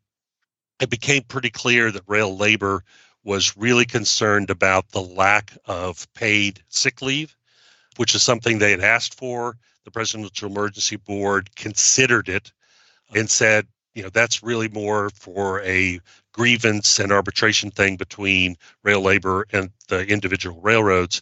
it 0.81 0.91
became 0.91 1.23
pretty 1.25 1.51
clear 1.51 1.91
that 1.91 2.03
rail 2.07 2.37
labor 2.37 2.85
was 3.25 3.57
really 3.57 3.85
concerned 3.85 4.51
about 4.51 4.91
the 4.91 5.03
lack 5.03 5.57
of 5.67 6.13
paid 6.15 6.63
sick 6.69 7.03
leave, 7.03 7.37
which 7.97 8.15
is 8.15 8.23
something 8.23 8.59
they 8.59 8.73
had 8.73 8.81
asked 8.81 9.15
for. 9.15 9.57
The 9.85 9.91
Presidential 9.91 10.49
Emergency 10.49 10.97
Board 10.97 11.55
considered 11.57 12.29
it 12.29 12.53
and 13.15 13.31
said, 13.31 13.67
you 13.95 14.03
know, 14.03 14.11
that's 14.11 14.43
really 14.43 14.69
more 14.69 15.11
for 15.11 15.63
a 15.63 16.01
grievance 16.33 16.99
and 16.99 17.13
arbitration 17.13 17.71
thing 17.71 17.97
between 17.97 18.57
rail 18.83 19.01
labor 19.01 19.47
and 19.53 19.71
the 19.89 20.07
individual 20.07 20.61
railroads. 20.61 21.21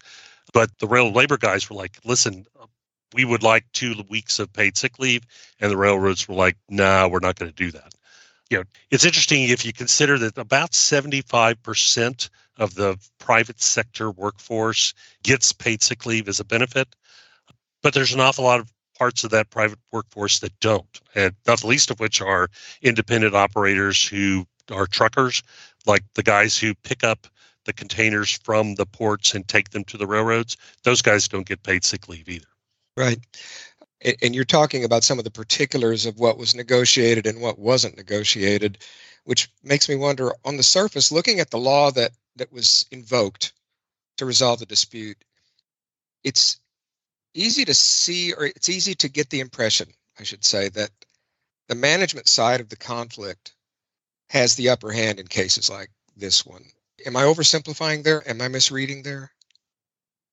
But 0.52 0.70
the 0.78 0.86
rail 0.86 1.12
labor 1.12 1.36
guys 1.36 1.68
were 1.68 1.76
like, 1.76 1.98
listen, 2.04 2.46
we 3.14 3.24
would 3.24 3.42
like 3.42 3.64
two 3.72 3.94
weeks 4.08 4.38
of 4.38 4.52
paid 4.52 4.76
sick 4.76 4.98
leave. 4.98 5.22
And 5.60 5.70
the 5.70 5.76
railroads 5.76 6.28
were 6.28 6.34
like, 6.34 6.56
nah, 6.68 7.08
we're 7.08 7.20
not 7.20 7.36
going 7.36 7.50
to 7.50 7.56
do 7.56 7.70
that 7.72 7.94
you 8.50 8.58
know, 8.58 8.64
it's 8.90 9.04
interesting 9.04 9.44
if 9.44 9.64
you 9.64 9.72
consider 9.72 10.18
that 10.18 10.36
about 10.36 10.72
75% 10.72 12.30
of 12.58 12.74
the 12.74 12.98
private 13.18 13.62
sector 13.62 14.10
workforce 14.10 14.92
gets 15.22 15.52
paid 15.52 15.82
sick 15.82 16.04
leave 16.04 16.28
as 16.28 16.40
a 16.40 16.44
benefit, 16.44 16.88
but 17.82 17.94
there's 17.94 18.12
an 18.12 18.20
awful 18.20 18.44
lot 18.44 18.60
of 18.60 18.70
parts 19.00 19.24
of 19.24 19.30
that 19.30 19.48
private 19.48 19.78
workforce 19.92 20.40
that 20.40 20.52
don't, 20.60 21.00
and 21.14 21.34
not 21.46 21.58
the 21.62 21.66
least 21.66 21.90
of 21.90 21.98
which 22.00 22.20
are 22.20 22.50
independent 22.82 23.34
operators 23.34 24.06
who 24.06 24.46
are 24.70 24.86
truckers, 24.86 25.42
like 25.86 26.02
the 26.16 26.22
guys 26.22 26.58
who 26.58 26.74
pick 26.74 27.02
up 27.02 27.26
the 27.64 27.72
containers 27.72 28.30
from 28.44 28.74
the 28.74 28.84
ports 28.84 29.34
and 29.34 29.48
take 29.48 29.70
them 29.70 29.84
to 29.84 29.96
the 29.96 30.06
railroads. 30.06 30.58
Those 30.82 31.00
guys 31.00 31.28
don't 31.28 31.48
get 31.48 31.62
paid 31.62 31.82
sick 31.82 32.10
leave 32.10 32.28
either. 32.28 32.44
Right. 32.94 33.18
And 34.20 34.34
you're 34.34 34.44
talking 34.44 34.84
about 34.84 35.02
some 35.02 35.16
of 35.16 35.24
the 35.24 35.30
particulars 35.30 36.04
of 36.04 36.18
what 36.18 36.36
was 36.36 36.54
negotiated 36.54 37.26
and 37.26 37.40
what 37.40 37.58
wasn't 37.58 37.96
negotiated, 37.96 38.76
which 39.24 39.50
makes 39.62 39.88
me 39.88 39.96
wonder 39.96 40.30
on 40.44 40.58
the 40.58 40.62
surface, 40.62 41.10
looking 41.10 41.40
at 41.40 41.48
the 41.48 41.58
law 41.58 41.90
that, 41.92 42.12
that 42.36 42.52
was 42.52 42.84
invoked 42.90 43.54
to 44.18 44.26
resolve 44.26 44.58
the 44.58 44.66
dispute, 44.66 45.16
it's 46.22 46.60
easy 47.34 47.64
to 47.64 47.74
see, 47.74 48.32
or 48.32 48.46
it's 48.46 48.68
easy 48.68 48.94
to 48.96 49.08
get 49.08 49.30
the 49.30 49.40
impression, 49.40 49.88
I 50.18 50.24
should 50.24 50.44
say, 50.44 50.68
that 50.70 50.90
the 51.68 51.74
management 51.74 52.28
side 52.28 52.60
of 52.60 52.68
the 52.68 52.76
conflict 52.76 53.54
has 54.28 54.54
the 54.54 54.70
upper 54.70 54.90
hand 54.90 55.20
in 55.20 55.26
cases 55.26 55.70
like 55.70 55.90
this 56.16 56.44
one. 56.44 56.64
Am 57.06 57.16
I 57.16 57.22
oversimplifying 57.22 58.02
there? 58.02 58.28
Am 58.28 58.40
I 58.40 58.48
misreading 58.48 59.02
there? 59.02 59.32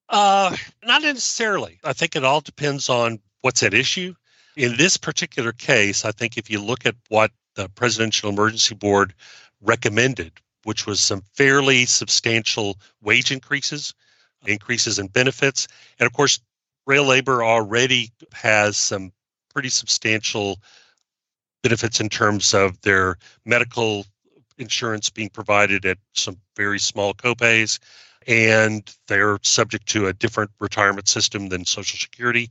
Uh, 0.10 0.56
not 0.84 1.02
necessarily. 1.02 1.80
I 1.84 1.94
think 1.94 2.16
it 2.16 2.24
all 2.24 2.42
depends 2.42 2.90
on 2.90 3.20
what's 3.42 3.64
at 3.64 3.74
issue. 3.74 4.14
In 4.56 4.76
this 4.78 4.98
particular 4.98 5.52
case, 5.52 6.06
I 6.06 6.12
think 6.12 6.38
if 6.38 6.50
you 6.50 6.62
look 6.62 6.86
at 6.86 6.96
what 7.10 7.32
the 7.56 7.70
Presidential 7.70 8.30
Emergency 8.30 8.76
Board 8.76 9.14
recommended, 9.62 10.32
which 10.64 10.86
was 10.86 11.00
some 11.00 11.24
fairly 11.34 11.86
substantial 11.86 12.78
wage 13.02 13.32
increases, 13.32 13.94
increases 14.46 15.00
in 15.00 15.08
benefits, 15.08 15.68
and 16.00 16.08
of 16.08 16.14
course, 16.14 16.40
rail 16.88 17.06
labor 17.06 17.44
already 17.44 18.12
has 18.34 18.78
some 18.78 19.12
pretty 19.54 19.70
substantial 19.70 20.60
benefits 21.62 22.00
in 22.00 22.10
terms 22.10 22.54
of 22.54 22.80
their 22.82 23.18
medical 23.46 24.06
insurance 24.58 25.10
being 25.10 25.30
provided 25.30 25.86
at 25.86 25.98
some 26.14 26.38
very 26.56 26.80
small 26.80 27.14
copays 27.14 27.78
and 28.28 28.94
they're 29.08 29.38
subject 29.42 29.88
to 29.88 30.08
a 30.08 30.14
different 30.14 30.52
retirement 30.60 31.08
system 31.08 31.48
than 31.50 31.66
Social 31.66 31.98
Security. 31.98 32.50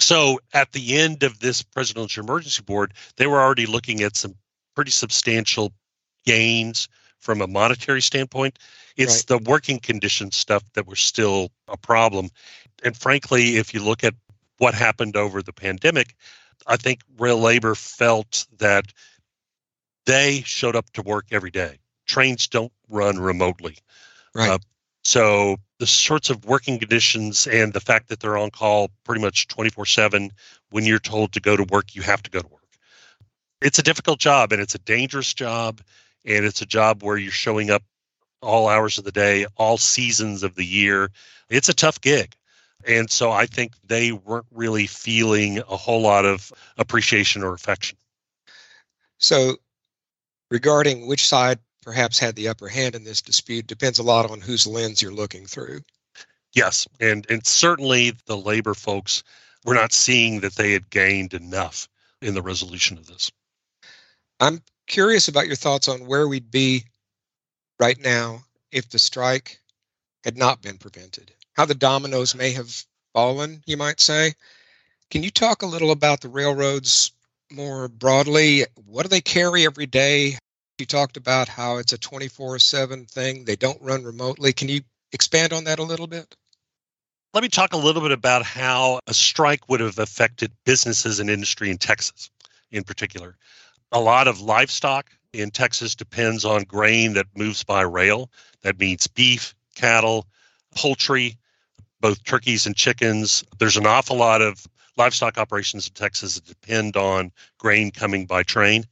So 0.00 0.40
at 0.52 0.72
the 0.72 0.96
end 0.96 1.22
of 1.22 1.40
this 1.40 1.62
presidential 1.62 2.22
emergency 2.22 2.62
board, 2.62 2.94
they 3.16 3.26
were 3.26 3.40
already 3.40 3.66
looking 3.66 4.02
at 4.02 4.16
some 4.16 4.34
pretty 4.74 4.90
substantial 4.90 5.72
gains 6.24 6.88
from 7.20 7.40
a 7.40 7.46
monetary 7.46 8.02
standpoint. 8.02 8.58
It's 8.96 9.18
right. 9.18 9.26
the 9.26 9.50
working 9.50 9.80
condition 9.80 10.30
stuff 10.30 10.62
that 10.74 10.86
was 10.86 11.00
still 11.00 11.50
a 11.68 11.76
problem. 11.76 12.28
And 12.82 12.96
frankly, 12.96 13.56
if 13.56 13.74
you 13.74 13.82
look 13.82 14.04
at 14.04 14.14
what 14.58 14.74
happened 14.74 15.16
over 15.16 15.42
the 15.42 15.52
pandemic, 15.52 16.14
I 16.66 16.76
think 16.76 17.00
rail 17.18 17.38
labor 17.38 17.74
felt 17.74 18.46
that 18.58 18.86
they 20.06 20.42
showed 20.44 20.76
up 20.76 20.90
to 20.90 21.02
work 21.02 21.26
every 21.30 21.50
day. 21.50 21.78
Trains 22.06 22.46
don't 22.46 22.72
run 22.88 23.18
remotely. 23.18 23.78
Right. 24.34 24.50
Uh, 24.50 24.58
so 25.02 25.56
the 25.78 25.86
sorts 25.86 26.30
of 26.30 26.44
working 26.44 26.78
conditions 26.78 27.46
and 27.46 27.72
the 27.72 27.80
fact 27.80 28.08
that 28.08 28.20
they're 28.20 28.38
on 28.38 28.50
call 28.50 28.90
pretty 29.04 29.20
much 29.20 29.48
24 29.48 29.86
7 29.86 30.30
when 30.70 30.84
you're 30.84 30.98
told 30.98 31.32
to 31.32 31.40
go 31.40 31.56
to 31.56 31.64
work, 31.64 31.94
you 31.94 32.02
have 32.02 32.22
to 32.22 32.30
go 32.30 32.40
to 32.40 32.48
work. 32.48 32.62
It's 33.60 33.78
a 33.78 33.82
difficult 33.82 34.18
job 34.18 34.52
and 34.52 34.60
it's 34.60 34.74
a 34.74 34.78
dangerous 34.80 35.32
job. 35.32 35.80
And 36.26 36.46
it's 36.46 36.62
a 36.62 36.66
job 36.66 37.02
where 37.02 37.18
you're 37.18 37.30
showing 37.30 37.70
up 37.70 37.82
all 38.40 38.68
hours 38.68 38.98
of 38.98 39.04
the 39.04 39.12
day, 39.12 39.46
all 39.56 39.76
seasons 39.76 40.42
of 40.42 40.54
the 40.54 40.64
year. 40.64 41.10
It's 41.50 41.68
a 41.68 41.74
tough 41.74 42.00
gig. 42.00 42.34
And 42.86 43.10
so 43.10 43.30
I 43.30 43.46
think 43.46 43.72
they 43.84 44.12
weren't 44.12 44.46
really 44.50 44.86
feeling 44.86 45.58
a 45.58 45.76
whole 45.76 46.02
lot 46.02 46.24
of 46.24 46.52
appreciation 46.76 47.42
or 47.42 47.54
affection. 47.54 47.96
So, 49.18 49.56
regarding 50.50 51.06
which 51.06 51.26
side 51.26 51.58
perhaps 51.82 52.18
had 52.18 52.34
the 52.34 52.48
upper 52.48 52.68
hand 52.68 52.94
in 52.94 53.04
this 53.04 53.20
dispute 53.20 53.66
depends 53.66 53.98
a 53.98 54.02
lot 54.02 54.30
on 54.30 54.40
whose 54.40 54.66
lens 54.66 55.02
you're 55.02 55.12
looking 55.12 55.46
through. 55.46 55.80
Yes, 56.54 56.86
and 57.00 57.26
and 57.28 57.46
certainly 57.46 58.12
the 58.26 58.36
labor 58.36 58.74
folks 58.74 59.22
were 59.64 59.74
not 59.74 59.92
seeing 59.92 60.40
that 60.40 60.54
they 60.54 60.72
had 60.72 60.90
gained 60.90 61.34
enough 61.34 61.88
in 62.22 62.34
the 62.34 62.42
resolution 62.42 62.96
of 62.96 63.06
this. 63.06 63.30
I'm 64.40 64.62
curious 64.86 65.28
about 65.28 65.46
your 65.46 65.56
thoughts 65.56 65.88
on 65.88 66.06
where 66.06 66.28
we'd 66.28 66.50
be 66.50 66.84
right 67.78 67.98
now 67.98 68.44
if 68.72 68.88
the 68.88 68.98
strike 68.98 69.60
had 70.22 70.36
not 70.36 70.62
been 70.62 70.78
prevented. 70.78 71.32
How 71.54 71.64
the 71.64 71.74
dominoes 71.74 72.34
may 72.34 72.50
have 72.52 72.84
fallen, 73.12 73.62
you 73.64 73.76
might 73.76 74.00
say. 74.00 74.34
Can 75.10 75.22
you 75.22 75.30
talk 75.30 75.62
a 75.62 75.66
little 75.66 75.92
about 75.92 76.20
the 76.20 76.28
railroads 76.28 77.12
more 77.50 77.88
broadly? 77.88 78.64
What 78.86 79.04
do 79.04 79.08
they 79.08 79.20
carry 79.20 79.64
every 79.64 79.86
day? 79.86 80.36
You 80.78 80.86
talked 80.86 81.16
about 81.16 81.48
how 81.48 81.76
it's 81.76 81.92
a 81.92 81.98
24 81.98 82.58
7 82.58 83.06
thing, 83.06 83.44
they 83.44 83.54
don't 83.54 83.80
run 83.80 84.02
remotely. 84.02 84.52
Can 84.52 84.68
you 84.68 84.80
expand 85.12 85.52
on 85.52 85.64
that 85.64 85.78
a 85.78 85.84
little 85.84 86.08
bit? 86.08 86.34
Let 87.32 87.42
me 87.42 87.48
talk 87.48 87.72
a 87.72 87.76
little 87.76 88.02
bit 88.02 88.12
about 88.12 88.44
how 88.44 89.00
a 89.06 89.14
strike 89.14 89.68
would 89.68 89.80
have 89.80 89.98
affected 89.98 90.50
businesses 90.64 91.20
and 91.20 91.30
industry 91.30 91.70
in 91.70 91.78
Texas 91.78 92.30
in 92.72 92.82
particular. 92.82 93.36
A 93.92 94.00
lot 94.00 94.26
of 94.26 94.40
livestock 94.40 95.10
in 95.32 95.50
Texas 95.50 95.94
depends 95.94 96.44
on 96.44 96.62
grain 96.64 97.14
that 97.14 97.26
moves 97.36 97.62
by 97.62 97.82
rail. 97.82 98.30
That 98.62 98.78
means 98.78 99.06
beef, 99.06 99.54
cattle, 99.76 100.26
poultry, 100.74 101.38
both 102.04 102.22
turkeys 102.24 102.66
and 102.66 102.76
chickens. 102.76 103.42
There's 103.58 103.78
an 103.78 103.86
awful 103.86 104.18
lot 104.18 104.42
of 104.42 104.66
livestock 104.98 105.38
operations 105.38 105.88
in 105.88 105.94
Texas 105.94 106.34
that 106.34 106.44
depend 106.44 106.98
on 106.98 107.32
grain 107.56 107.90
coming 107.90 108.26
by 108.26 108.42
train. 108.42 108.84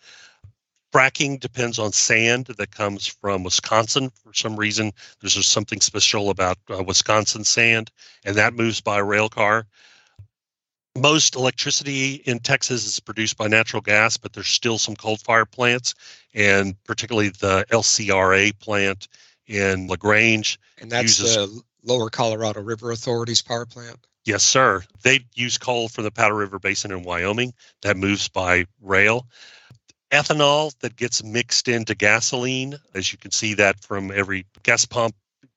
Fracking 0.95 1.39
depends 1.39 1.79
on 1.79 1.93
sand 1.93 2.47
that 2.47 2.71
comes 2.71 3.07
from 3.07 3.43
Wisconsin. 3.43 4.11
For 4.25 4.33
some 4.33 4.57
reason, 4.57 4.93
there's 5.21 5.35
just 5.35 5.51
something 5.51 5.83
special 5.83 6.31
about 6.31 6.57
uh, 6.71 6.83
Wisconsin 6.83 7.45
sand, 7.45 7.91
and 8.25 8.35
that 8.37 8.55
moves 8.55 8.81
by 8.81 8.97
rail 8.97 9.29
car. 9.29 9.67
Most 10.97 11.37
electricity 11.37 12.15
in 12.25 12.39
Texas 12.39 12.87
is 12.87 12.99
produced 12.99 13.37
by 13.37 13.47
natural 13.47 13.83
gas, 13.83 14.17
but 14.17 14.33
there's 14.33 14.49
still 14.49 14.79
some 14.79 14.97
coal 14.97 15.19
fire 15.19 15.45
plants, 15.45 15.95
and 16.33 16.83
particularly 16.85 17.29
the 17.29 17.67
LCRA 17.71 18.59
plant 18.59 19.09
in 19.47 19.87
LaGrange. 19.87 20.59
And 20.81 20.91
that's 20.91 21.21
uses, 21.21 21.35
the 21.35 21.63
Lower 21.85 22.11
Colorado 22.11 22.61
River 22.61 22.91
Authority's 22.91 23.43
power 23.43 23.67
plant? 23.67 23.99
Yes, 24.25 24.45
sir. 24.45 24.83
They 25.03 25.21
use 25.35 25.59
coal 25.59 25.89
from 25.89 26.05
the 26.05 26.11
Powder 26.13 26.37
River 26.37 26.59
Basin 26.59 26.93
in 26.93 27.03
Wyoming 27.03 27.55
that 27.83 27.97
moves 27.97 28.29
by 28.29 28.67
rail 28.81 29.27
ethanol 30.13 30.79
that 30.81 30.95
gets 30.95 31.25
mixed 31.25 31.69
into 31.69 31.95
gasoline, 31.95 32.79
as 32.95 33.11
you 33.11 33.19
can 33.19 33.31
see 33.31 33.55
that 33.55 33.81
from 33.81 34.13
every 34.13 34.47
gas 34.63 34.85
pump 34.85 35.15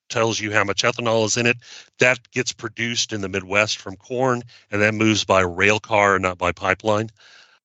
tells 0.07 0.39
you 0.39 0.51
how 0.51 0.63
much 0.63 0.83
ethanol 0.83 1.25
is 1.25 1.35
in 1.35 1.45
it. 1.45 1.57
That 1.99 2.19
gets 2.31 2.53
produced 2.53 3.11
in 3.11 3.21
the 3.21 3.29
Midwest 3.29 3.77
from 3.77 3.97
corn 3.97 4.43
and 4.71 4.81
that 4.81 4.93
moves 4.93 5.25
by 5.25 5.41
rail 5.41 5.79
car, 5.79 6.17
not 6.19 6.37
by 6.37 6.53
pipeline. 6.53 7.09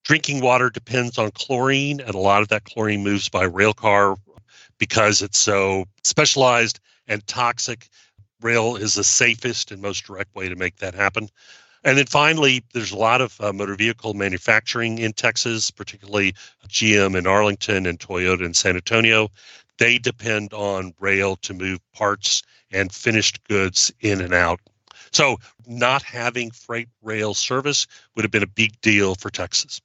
Drinking 0.02 0.40
water 0.40 0.71
depends 0.71 1.19
on 1.19 1.31
chlorine, 1.31 2.00
and 2.00 2.14
a 2.14 2.19
lot 2.19 2.43
of 2.43 2.49
that 2.49 2.64
chlorine 2.64 3.05
moves 3.05 3.29
by 3.29 3.45
rail 3.45 3.75
car 3.75 4.17
because 4.79 5.23
it's 5.23 5.38
so 5.38 5.85
specialized 6.02 6.81
and 7.07 7.25
toxic. 7.26 7.88
Rail 8.42 8.76
is 8.76 8.94
the 8.94 9.04
safest 9.04 9.70
and 9.70 9.82
most 9.82 10.04
direct 10.04 10.35
way 10.35 10.49
to 10.49 10.56
make 10.56 10.76
that 10.76 10.94
happen. 10.94 11.28
And 11.82 11.97
then 11.97 12.06
finally, 12.06 12.62
there's 12.75 12.92
a 12.92 12.99
lot 12.99 13.20
of 13.20 13.40
uh, 13.40 13.52
motor 13.52 13.75
vehicle 13.75 14.12
manufacturing 14.14 14.99
in 14.99 15.12
Texas, 15.12 15.70
particularly 15.70 16.35
GM 16.68 17.16
in 17.16 17.26
Arlington 17.26 17.87
and 17.87 17.99
Toyota 17.99 18.44
in 18.44 18.54
San 18.54 18.76
Antonio. 18.76 19.30
They 19.78 19.99
depend 19.99 20.52
on 20.52 20.92
rail 21.00 21.37
to 21.37 21.54
move 21.54 21.80
parts 21.92 22.42
and 22.70 22.92
finished 22.92 23.42
goods 23.44 23.90
in 24.00 24.20
and 24.20 24.35
out. 24.35 24.61
So, 25.12 25.38
not 25.66 26.02
having 26.02 26.50
freight 26.50 26.88
rail 27.02 27.35
service 27.35 27.87
would 28.14 28.25
have 28.25 28.30
been 28.30 28.42
a 28.42 28.47
big 28.47 28.80
deal 28.80 29.14
for 29.14 29.30
Texas. 29.30 29.80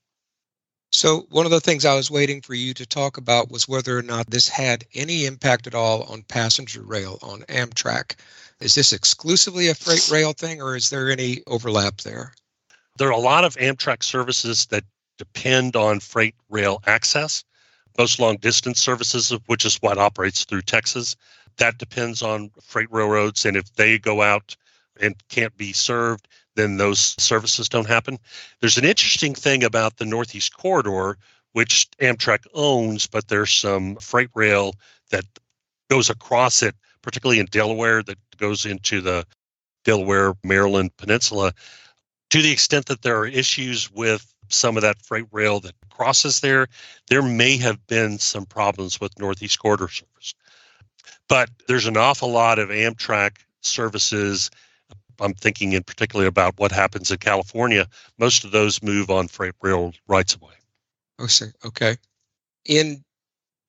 So, 0.92 1.26
one 1.30 1.46
of 1.46 1.52
the 1.52 1.62
things 1.62 1.84
I 1.84 1.96
was 1.96 2.12
waiting 2.12 2.42
for 2.42 2.54
you 2.54 2.74
to 2.76 2.86
talk 2.86 3.18
about 3.18 3.50
was 3.50 3.68
whether 3.68 3.98
or 3.98 4.02
not 4.02 4.30
this 4.30 4.48
had 4.48 4.86
any 4.94 5.26
impact 5.26 5.66
at 5.66 5.76
all 5.76 6.04
on 6.04 6.24
passenger 6.24 6.84
rail 6.84 7.18
on 7.22 7.42
Amtrak. 7.44 8.16
Is 8.62 8.76
this 8.76 8.94
exclusively 8.94 9.68
a 9.68 9.76
freight 9.76 10.10
rail 10.10 10.32
thing, 10.32 10.62
or 10.62 10.76
is 10.76 10.90
there 10.90 11.10
any 11.10 11.42
overlap 11.46 11.98
there? 11.98 12.34
There 12.98 13.10
are 13.10 13.12
a 13.12 13.18
lot 13.18 13.44
of 13.44 13.56
Amtrak 13.58 14.02
services 14.02 14.68
that 14.68 14.86
depend 15.18 15.76
on 15.76 16.00
freight 16.00 16.36
rail 16.50 16.82
access. 16.88 17.44
Most 17.98 18.20
long 18.20 18.38
distance 18.38 18.80
services, 18.80 19.34
which 19.48 19.66
is 19.66 19.76
what 19.78 19.98
operates 19.98 20.46
through 20.46 20.62
Texas, 20.62 21.16
that 21.58 21.78
depends 21.78 22.22
on 22.22 22.50
freight 22.62 22.92
railroads. 22.92 23.46
And 23.46 23.58
if 23.58 23.74
they 23.76 24.00
go 24.00 24.22
out 24.22 24.56
and 25.02 25.16
can't 25.28 25.56
be 25.58 25.74
served, 25.74 26.28
then 26.56 26.78
those 26.78 27.16
services 27.20 27.68
don't 27.68 27.88
happen. 27.88 28.18
There's 28.62 28.78
an 28.78 28.86
interesting 28.86 29.36
thing 29.36 29.64
about 29.66 29.98
the 29.98 30.06
Northeast 30.06 30.56
Corridor, 30.56 31.18
which 31.52 31.90
Amtrak 32.02 32.46
owns, 32.54 33.06
but 33.06 33.28
there's 33.28 33.52
some 33.52 33.98
freight 33.98 34.30
rail 34.34 34.76
that 35.12 35.26
goes 35.90 36.10
across 36.10 36.64
it 36.64 36.76
particularly 37.06 37.40
in 37.40 37.46
Delaware, 37.46 38.02
that 38.02 38.18
goes 38.38 38.66
into 38.66 39.02
the 39.02 39.26
Delaware, 39.84 40.34
Maryland 40.44 40.96
Peninsula, 40.98 41.54
to 42.32 42.42
the 42.42 42.52
extent 42.52 42.88
that 42.88 43.02
there 43.02 43.18
are 43.20 43.28
issues 43.28 43.92
with 43.92 44.34
some 44.50 44.78
of 44.78 44.82
that 44.84 45.02
freight 45.02 45.26
rail 45.32 45.60
that 45.60 45.76
crosses 45.90 46.40
there, 46.40 46.68
there 47.08 47.22
may 47.22 47.58
have 47.58 47.86
been 47.88 48.20
some 48.20 48.46
problems 48.46 49.00
with 49.00 49.18
Northeast 49.20 49.60
Corridor 49.60 49.88
service. 49.88 50.34
But 51.28 51.50
there's 51.68 51.88
an 51.88 51.98
awful 51.98 52.32
lot 52.32 52.60
of 52.60 52.70
Amtrak 52.70 53.38
services 53.62 54.52
I'm 55.20 55.34
thinking 55.34 55.74
in 55.74 55.84
particular 55.84 56.26
about 56.26 56.60
what 56.60 56.72
happens 56.72 57.12
in 57.12 57.18
California. 57.18 57.88
Most 58.20 58.44
of 58.44 58.52
those 58.52 58.84
move 58.84 59.10
on 59.10 59.28
freight 59.28 59.54
rail 59.62 59.94
rights 60.08 60.36
of 60.36 60.42
way. 60.42 60.54
Oh, 61.20 61.28
sir. 61.28 61.54
Okay. 61.64 61.96
In 62.66 63.04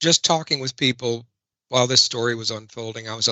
just 0.00 0.24
talking 0.24 0.58
with 0.58 0.76
people 0.76 1.24
while 1.68 1.86
this 1.86 2.02
story 2.02 2.34
was 2.34 2.50
unfolding, 2.50 3.08
I 3.08 3.14
was 3.14 3.28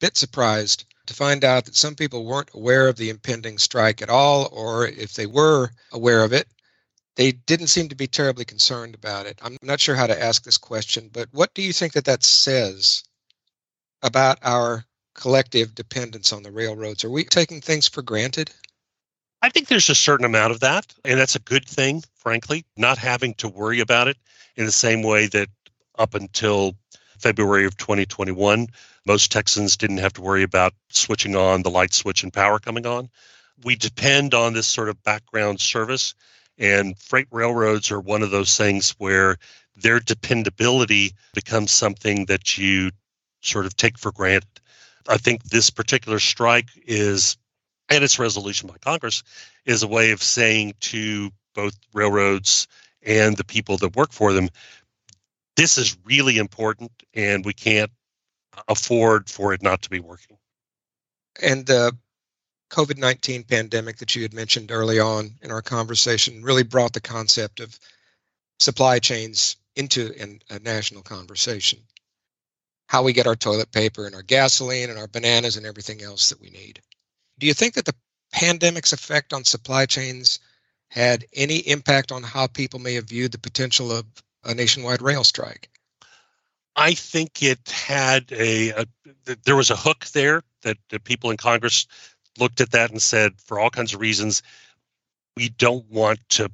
bit 0.00 0.16
surprised 0.16 0.84
to 1.06 1.14
find 1.14 1.44
out 1.44 1.64
that 1.66 1.76
some 1.76 1.94
people 1.94 2.24
weren't 2.24 2.50
aware 2.54 2.88
of 2.88 2.96
the 2.96 3.10
impending 3.10 3.58
strike 3.58 4.00
at 4.00 4.10
all, 4.10 4.48
or 4.52 4.86
if 4.86 5.14
they 5.14 5.26
were 5.26 5.70
aware 5.92 6.24
of 6.24 6.32
it, 6.32 6.48
they 7.16 7.32
didn't 7.32 7.68
seem 7.68 7.88
to 7.88 7.94
be 7.94 8.06
terribly 8.06 8.44
concerned 8.44 8.94
about 8.94 9.26
it. 9.26 9.38
I'm 9.42 9.56
not 9.62 9.80
sure 9.80 9.94
how 9.94 10.06
to 10.06 10.22
ask 10.22 10.42
this 10.42 10.58
question, 10.58 11.10
but 11.12 11.28
what 11.32 11.54
do 11.54 11.62
you 11.62 11.72
think 11.72 11.92
that 11.92 12.06
that 12.06 12.24
says 12.24 13.04
about 14.02 14.38
our 14.42 14.84
collective 15.14 15.74
dependence 15.74 16.32
on 16.32 16.42
the 16.42 16.50
railroads? 16.50 17.04
Are 17.04 17.10
we 17.10 17.24
taking 17.24 17.60
things 17.60 17.86
for 17.88 18.02
granted? 18.02 18.50
I 19.42 19.50
think 19.50 19.68
there's 19.68 19.90
a 19.90 19.94
certain 19.94 20.24
amount 20.24 20.52
of 20.52 20.60
that, 20.60 20.92
and 21.04 21.20
that's 21.20 21.36
a 21.36 21.40
good 21.40 21.66
thing, 21.68 22.02
frankly, 22.16 22.64
not 22.76 22.98
having 22.98 23.34
to 23.34 23.48
worry 23.48 23.80
about 23.80 24.08
it 24.08 24.16
in 24.56 24.64
the 24.64 24.72
same 24.72 25.02
way 25.02 25.26
that 25.28 25.48
up 25.98 26.14
until 26.14 26.74
February 27.18 27.66
of 27.66 27.76
2021, 27.76 28.66
most 29.06 29.30
Texans 29.30 29.76
didn't 29.76 29.98
have 29.98 30.14
to 30.14 30.22
worry 30.22 30.42
about 30.42 30.74
switching 30.90 31.36
on 31.36 31.62
the 31.62 31.70
light 31.70 31.92
switch 31.92 32.22
and 32.22 32.32
power 32.32 32.58
coming 32.58 32.86
on. 32.86 33.10
We 33.62 33.76
depend 33.76 34.34
on 34.34 34.52
this 34.52 34.66
sort 34.66 34.88
of 34.88 35.02
background 35.02 35.60
service, 35.60 36.14
and 36.58 36.98
freight 36.98 37.28
railroads 37.30 37.90
are 37.90 38.00
one 38.00 38.22
of 38.22 38.30
those 38.30 38.56
things 38.56 38.94
where 38.98 39.36
their 39.76 40.00
dependability 40.00 41.12
becomes 41.34 41.70
something 41.70 42.26
that 42.26 42.56
you 42.56 42.90
sort 43.42 43.66
of 43.66 43.76
take 43.76 43.98
for 43.98 44.12
granted. 44.12 44.48
I 45.08 45.18
think 45.18 45.44
this 45.44 45.70
particular 45.70 46.18
strike 46.18 46.68
is, 46.86 47.36
and 47.90 48.02
its 48.02 48.18
resolution 48.18 48.68
by 48.68 48.78
Congress, 48.78 49.22
is 49.66 49.82
a 49.82 49.88
way 49.88 50.12
of 50.12 50.22
saying 50.22 50.74
to 50.80 51.30
both 51.54 51.76
railroads 51.92 52.66
and 53.02 53.36
the 53.36 53.44
people 53.44 53.76
that 53.78 53.96
work 53.96 54.12
for 54.12 54.32
them, 54.32 54.48
this 55.56 55.78
is 55.78 55.96
really 56.04 56.38
important 56.38 56.90
and 57.12 57.44
we 57.44 57.52
can't 57.52 57.90
afford 58.68 59.28
for 59.30 59.52
it 59.52 59.62
not 59.62 59.82
to 59.82 59.90
be 59.90 60.00
working. 60.00 60.36
And 61.42 61.66
the 61.66 61.96
COVID 62.70 62.98
19 62.98 63.44
pandemic 63.44 63.98
that 63.98 64.16
you 64.16 64.22
had 64.22 64.34
mentioned 64.34 64.70
early 64.70 64.98
on 64.98 65.34
in 65.42 65.50
our 65.50 65.62
conversation 65.62 66.42
really 66.42 66.62
brought 66.62 66.92
the 66.92 67.00
concept 67.00 67.60
of 67.60 67.78
supply 68.58 68.98
chains 68.98 69.56
into 69.76 70.12
an, 70.18 70.40
a 70.50 70.58
national 70.58 71.02
conversation. 71.02 71.80
How 72.88 73.02
we 73.02 73.12
get 73.12 73.26
our 73.26 73.36
toilet 73.36 73.72
paper 73.72 74.06
and 74.06 74.14
our 74.14 74.22
gasoline 74.22 74.90
and 74.90 74.98
our 74.98 75.08
bananas 75.08 75.56
and 75.56 75.66
everything 75.66 76.02
else 76.02 76.28
that 76.28 76.40
we 76.40 76.50
need. 76.50 76.80
Do 77.38 77.46
you 77.46 77.54
think 77.54 77.74
that 77.74 77.84
the 77.84 77.94
pandemic's 78.32 78.92
effect 78.92 79.32
on 79.32 79.44
supply 79.44 79.86
chains 79.86 80.38
had 80.88 81.26
any 81.32 81.58
impact 81.58 82.12
on 82.12 82.22
how 82.22 82.46
people 82.46 82.78
may 82.78 82.94
have 82.94 83.08
viewed 83.08 83.32
the 83.32 83.38
potential 83.38 83.90
of 83.90 84.04
a 84.44 84.54
nationwide 84.54 85.02
rail 85.02 85.24
strike? 85.24 85.70
I 86.76 86.94
think 86.94 87.42
it 87.42 87.68
had 87.68 88.30
a, 88.32 88.70
a 88.70 88.86
there 89.44 89.56
was 89.56 89.70
a 89.70 89.76
hook 89.76 90.06
there 90.06 90.42
that 90.62 90.76
the 90.90 90.98
people 90.98 91.30
in 91.30 91.36
Congress 91.36 91.86
looked 92.38 92.60
at 92.60 92.72
that 92.72 92.90
and 92.90 93.00
said, 93.00 93.32
for 93.40 93.60
all 93.60 93.70
kinds 93.70 93.94
of 93.94 94.00
reasons, 94.00 94.42
we 95.36 95.50
don't 95.50 95.88
want 95.90 96.18
to 96.30 96.50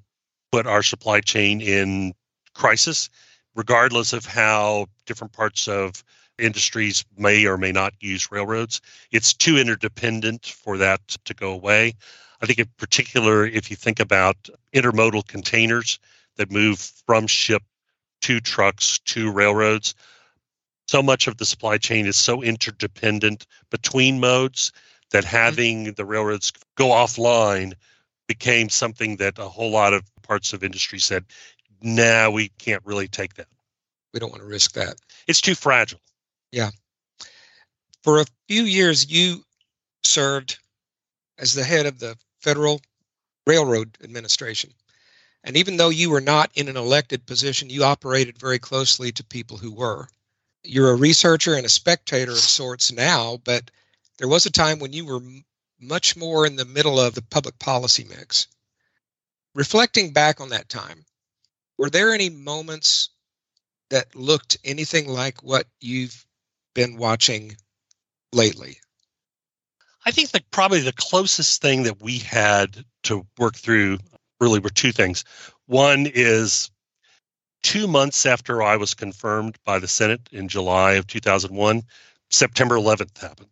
put 0.52 0.66
our 0.66 0.82
supply 0.82 1.20
chain 1.20 1.60
in 1.60 2.12
crisis, 2.54 3.08
regardless 3.54 4.12
of 4.12 4.26
how 4.26 4.86
different 5.06 5.32
parts 5.32 5.68
of 5.68 6.04
industries 6.38 7.04
may 7.16 7.46
or 7.46 7.56
may 7.56 7.72
not 7.72 7.94
use 8.00 8.30
railroads. 8.30 8.80
It's 9.10 9.32
too 9.32 9.56
interdependent 9.58 10.46
for 10.46 10.76
that 10.78 11.06
to 11.24 11.34
go 11.34 11.52
away. 11.52 11.94
I 12.42 12.46
think, 12.46 12.58
in 12.58 12.68
particular, 12.78 13.46
if 13.46 13.70
you 13.70 13.76
think 13.76 14.00
about 14.00 14.48
intermodal 14.74 15.26
containers 15.26 15.98
that 16.36 16.50
move 16.50 16.78
from 16.78 17.26
ship 17.26 17.62
to 18.22 18.40
trucks 18.40 18.98
two 19.00 19.30
railroads, 19.30 19.94
so 20.86 21.02
much 21.02 21.26
of 21.26 21.36
the 21.36 21.44
supply 21.44 21.78
chain 21.78 22.06
is 22.06 22.16
so 22.16 22.42
interdependent 22.42 23.46
between 23.70 24.20
modes 24.20 24.72
that 25.10 25.24
mm-hmm. 25.24 25.36
having 25.36 25.84
mm-hmm. 25.84 25.92
the 25.94 26.04
railroads 26.04 26.52
go 26.76 26.88
offline 26.88 27.74
became 28.26 28.68
something 28.68 29.16
that 29.16 29.38
a 29.38 29.48
whole 29.48 29.70
lot 29.70 29.92
of 29.92 30.02
parts 30.22 30.52
of 30.52 30.62
industry 30.62 30.98
said, 30.98 31.24
nah, 31.82 32.30
we 32.30 32.48
can't 32.58 32.84
really 32.84 33.08
take 33.08 33.34
that. 33.34 33.48
We 34.12 34.20
don't 34.20 34.30
want 34.30 34.42
to 34.42 34.48
risk 34.48 34.72
that. 34.72 34.94
It's 35.26 35.40
too 35.40 35.54
fragile. 35.54 36.00
Yeah. 36.52 36.70
For 38.02 38.20
a 38.20 38.26
few 38.48 38.62
years, 38.62 39.10
you 39.10 39.44
served 40.02 40.58
as 41.38 41.54
the 41.54 41.64
head 41.64 41.86
of 41.86 41.98
the 41.98 42.16
Federal 42.40 42.80
Railroad 43.46 43.96
Administration. 44.02 44.70
And 45.42 45.56
even 45.56 45.76
though 45.76 45.88
you 45.88 46.10
were 46.10 46.20
not 46.20 46.50
in 46.54 46.68
an 46.68 46.76
elected 46.76 47.26
position, 47.26 47.70
you 47.70 47.84
operated 47.84 48.38
very 48.38 48.58
closely 48.58 49.10
to 49.12 49.24
people 49.24 49.56
who 49.56 49.72
were. 49.72 50.08
You're 50.62 50.90
a 50.90 50.96
researcher 50.96 51.54
and 51.54 51.64
a 51.64 51.70
spectator 51.70 52.32
of 52.32 52.38
sorts 52.38 52.92
now, 52.92 53.38
but 53.44 53.70
there 54.18 54.28
was 54.28 54.44
a 54.44 54.50
time 54.50 54.78
when 54.78 54.92
you 54.92 55.06
were 55.06 55.22
much 55.80 56.16
more 56.16 56.46
in 56.46 56.56
the 56.56 56.66
middle 56.66 57.00
of 57.00 57.14
the 57.14 57.22
public 57.22 57.58
policy 57.58 58.04
mix. 58.04 58.46
Reflecting 59.54 60.12
back 60.12 60.40
on 60.40 60.50
that 60.50 60.68
time, 60.68 61.04
were 61.78 61.90
there 61.90 62.12
any 62.12 62.28
moments 62.28 63.08
that 63.88 64.14
looked 64.14 64.58
anything 64.62 65.08
like 65.08 65.42
what 65.42 65.66
you've 65.80 66.26
been 66.74 66.98
watching 66.98 67.56
lately? 68.32 68.78
I 70.04 70.10
think 70.10 70.30
that 70.30 70.50
probably 70.50 70.80
the 70.80 70.92
closest 70.92 71.62
thing 71.62 71.84
that 71.84 72.00
we 72.00 72.18
had 72.18 72.84
to 73.04 73.26
work 73.38 73.56
through 73.56 73.98
really 74.40 74.60
were 74.60 74.70
two 74.70 74.92
things. 74.92 75.24
One 75.66 76.06
is 76.06 76.70
two 77.62 77.86
months 77.86 78.26
after 78.26 78.62
I 78.62 78.76
was 78.76 78.94
confirmed 78.94 79.58
by 79.64 79.78
the 79.78 79.88
Senate 79.88 80.28
in 80.32 80.48
July 80.48 80.92
of 80.92 81.06
2001, 81.06 81.82
September 82.30 82.76
11th 82.76 83.18
happened. 83.18 83.50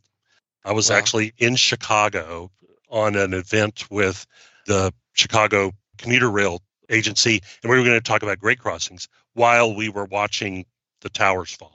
I 0.64 0.72
was 0.72 0.90
wow. 0.90 0.96
actually 0.96 1.32
in 1.38 1.56
Chicago 1.56 2.50
on 2.90 3.16
an 3.16 3.34
event 3.34 3.90
with 3.90 4.26
the 4.66 4.92
Chicago 5.12 5.72
Commuter 5.98 6.30
Rail 6.30 6.62
Agency, 6.88 7.42
and 7.62 7.70
we 7.70 7.76
were 7.76 7.84
going 7.84 7.98
to 7.98 8.00
talk 8.00 8.22
about 8.22 8.38
grade 8.38 8.58
crossings 8.58 9.08
while 9.34 9.74
we 9.74 9.88
were 9.88 10.06
watching 10.06 10.64
the 11.02 11.10
towers 11.10 11.52
falling. 11.52 11.74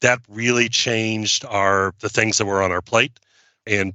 That 0.00 0.20
really 0.28 0.68
changed 0.68 1.44
our 1.44 1.94
the 2.00 2.08
things 2.08 2.38
that 2.38 2.46
were 2.46 2.62
on 2.62 2.72
our 2.72 2.80
plate, 2.80 3.18
and 3.66 3.92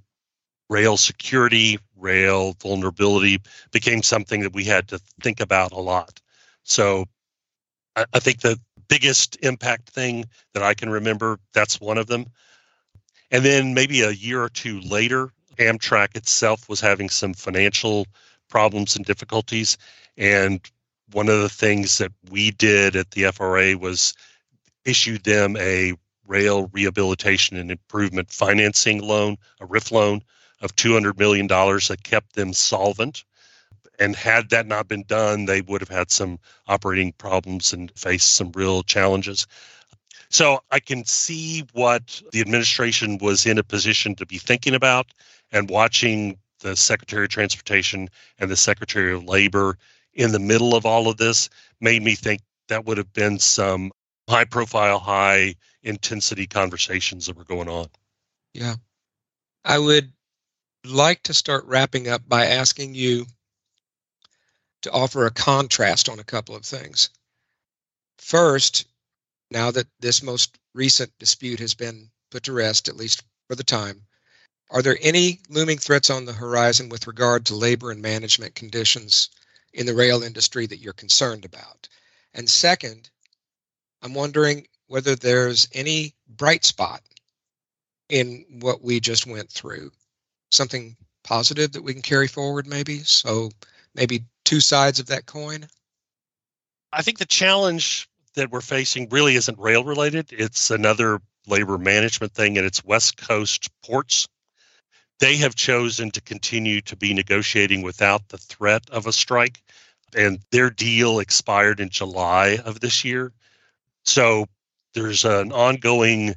rail 0.70 0.98
security, 0.98 1.78
rail 1.96 2.54
vulnerability 2.62 3.40
became 3.72 4.02
something 4.02 4.42
that 4.42 4.54
we 4.54 4.64
had 4.64 4.88
to 4.88 5.00
think 5.22 5.40
about 5.40 5.72
a 5.72 5.80
lot. 5.80 6.22
So 6.64 7.06
I, 7.96 8.06
I 8.14 8.20
think 8.20 8.42
the 8.42 8.60
biggest 8.88 9.38
impact 9.42 9.90
thing 9.90 10.26
that 10.54 10.64
I 10.64 10.74
can 10.74 10.90
remember, 10.90 11.40
that's 11.54 11.82
one 11.82 11.98
of 11.98 12.08
them. 12.08 12.26
And 13.32 13.44
then 13.44 13.74
maybe 13.74 14.02
a 14.02 14.12
year 14.12 14.44
or 14.44 14.50
two 14.50 14.80
later, 14.82 15.32
Amtrak 15.58 16.16
itself 16.16 16.70
was 16.70 16.80
having 16.80 17.10
some 17.10 17.34
financial 17.34 18.06
problems 18.50 18.96
and 18.96 19.06
difficulties. 19.06 19.78
And 20.18 20.60
one 21.12 21.30
of 21.30 21.42
the 21.42 21.50
things 21.50 21.98
that 21.98 22.12
we 22.30 22.52
did 22.52 22.96
at 22.96 23.12
the 23.12 23.32
FRA 23.32 23.78
was 23.78 24.14
issue 24.86 25.18
them 25.18 25.56
a 25.58 25.94
rail 26.28 26.70
rehabilitation 26.74 27.58
and 27.58 27.72
improvement 27.72 28.32
financing 28.32 29.02
loan, 29.02 29.38
a 29.60 29.68
RRIF 29.68 29.92
loan 29.92 30.22
of 30.64 30.76
$200 30.76 31.20
million 31.20 31.46
that 31.46 32.04
kept 32.04 32.34
them 32.34 32.54
solvent. 32.54 33.24
And 34.00 34.16
had 34.16 34.50
that 34.50 34.66
not 34.66 34.88
been 34.88 35.04
done, 35.04 35.46
they 35.46 35.62
would 35.62 35.82
have 35.82 35.90
had 35.90 36.10
some 36.10 36.40
operating 36.68 37.12
problems 37.12 37.74
and 37.74 37.92
faced 37.96 38.34
some 38.34 38.52
real 38.54 38.82
challenges. 38.82 39.46
So 40.30 40.64
I 40.72 40.80
can 40.80 41.06
see 41.06 41.64
what 41.74 42.20
the 42.32 42.42
administration 42.42 43.20
was 43.20 43.46
in 43.46 43.60
a 43.60 43.64
position 43.64 44.16
to 44.16 44.26
be 44.26 44.40
thinking 44.40 44.74
about 44.74 45.08
and 45.52 45.70
watching 45.70 46.40
the 46.62 46.76
Secretary 46.76 47.26
of 47.26 47.30
Transportation 47.30 48.10
and 48.40 48.50
the 48.50 48.56
Secretary 48.56 49.14
of 49.14 49.26
Labor 49.26 49.78
in 50.14 50.32
the 50.32 50.40
middle 50.40 50.76
of 50.76 50.86
all 50.86 51.08
of 51.08 51.18
this 51.18 51.50
made 51.82 52.02
me 52.02 52.16
think 52.16 52.42
that 52.70 52.86
would 52.86 52.98
have 52.98 53.14
been 53.14 53.38
some 53.38 53.92
high 54.28 54.46
profile, 54.46 54.98
high 54.98 55.54
intensity 55.84 56.48
conversations 56.48 57.28
that 57.28 57.38
were 57.38 57.44
going 57.44 57.70
on. 57.70 57.88
Yeah. 58.54 58.76
I 59.66 59.78
would 59.78 60.12
like 60.86 61.24
to 61.24 61.34
start 61.34 61.66
wrapping 61.66 62.08
up 62.08 62.28
by 62.28 62.46
asking 62.46 62.94
you 62.94 63.26
to 64.82 64.92
offer 64.92 65.26
a 65.26 65.32
contrast 65.32 66.10
on 66.10 66.20
a 66.20 66.26
couple 66.26 66.56
of 66.56 66.66
things. 66.66 67.10
First, 68.18 68.86
now 69.50 69.72
that 69.72 69.88
this 70.00 70.22
most 70.22 70.58
recent 70.74 71.12
dispute 71.20 71.60
has 71.60 71.74
been 71.74 72.10
put 72.32 72.44
to 72.44 72.54
rest, 72.54 72.90
at 72.90 72.98
least 72.98 73.24
for 73.48 73.56
the 73.56 73.64
time, 73.64 74.06
are 74.70 74.82
there 74.82 74.98
any 75.02 75.40
looming 75.50 75.78
threats 75.78 76.10
on 76.10 76.26
the 76.26 76.34
horizon 76.34 76.90
with 76.90 77.08
regard 77.08 77.46
to 77.46 77.56
labor 77.56 77.92
and 77.92 78.02
management 78.02 78.56
conditions 78.56 79.30
in 79.74 79.86
the 79.86 79.94
rail 79.94 80.24
industry 80.24 80.66
that 80.66 80.80
you're 80.80 80.94
concerned 80.94 81.46
about? 81.46 81.88
And 82.34 82.50
second, 82.50 83.10
I'm 84.02 84.14
wondering 84.14 84.68
whether 84.88 85.16
there's 85.16 85.68
any 85.74 86.16
bright 86.28 86.66
spot 86.66 87.02
in 88.10 88.46
what 88.60 88.82
we 88.82 89.00
just 89.00 89.26
went 89.26 89.50
through 89.50 89.92
something 90.54 90.96
positive 91.24 91.72
that 91.72 91.84
we 91.84 91.94
can 91.94 92.02
carry 92.02 92.28
forward, 92.28 92.68
maybe? 92.68 93.00
So 93.00 93.50
maybe 93.96 94.26
two 94.46 94.60
sides 94.60 95.00
of 95.00 95.08
that 95.08 95.26
coin? 95.26 95.68
I 96.92 97.02
think 97.02 97.18
the 97.18 97.26
challenge 97.26 98.08
that 98.36 98.52
we're 98.52 98.62
facing 98.62 99.10
really 99.10 99.36
isn't 99.36 99.60
rail 99.60 99.84
related. 99.84 100.32
It's 100.32 100.72
another 100.72 101.22
labor 101.48 101.78
management 101.78 102.34
thing, 102.34 102.58
and 102.58 102.66
it's 102.66 102.84
West 102.84 103.18
Coast 103.18 103.70
ports. 103.86 104.28
They 105.20 105.38
have 105.38 105.56
chosen 105.56 106.12
to 106.12 106.22
continue 106.22 106.82
to 106.82 106.96
be 106.96 107.14
negotiating 107.14 107.82
without 107.82 108.28
the 108.30 108.38
threat 108.38 108.84
of 108.90 109.08
a 109.08 109.14
strike, 109.14 109.62
and 110.16 110.40
their 110.52 110.70
deal 110.70 111.20
expired 111.20 111.80
in 111.80 111.90
July 111.90 112.60
of 112.66 112.80
this 112.80 113.04
year. 113.04 113.32
So 114.06 114.48
there's 114.94 115.26
an 115.26 115.52
ongoing 115.52 116.36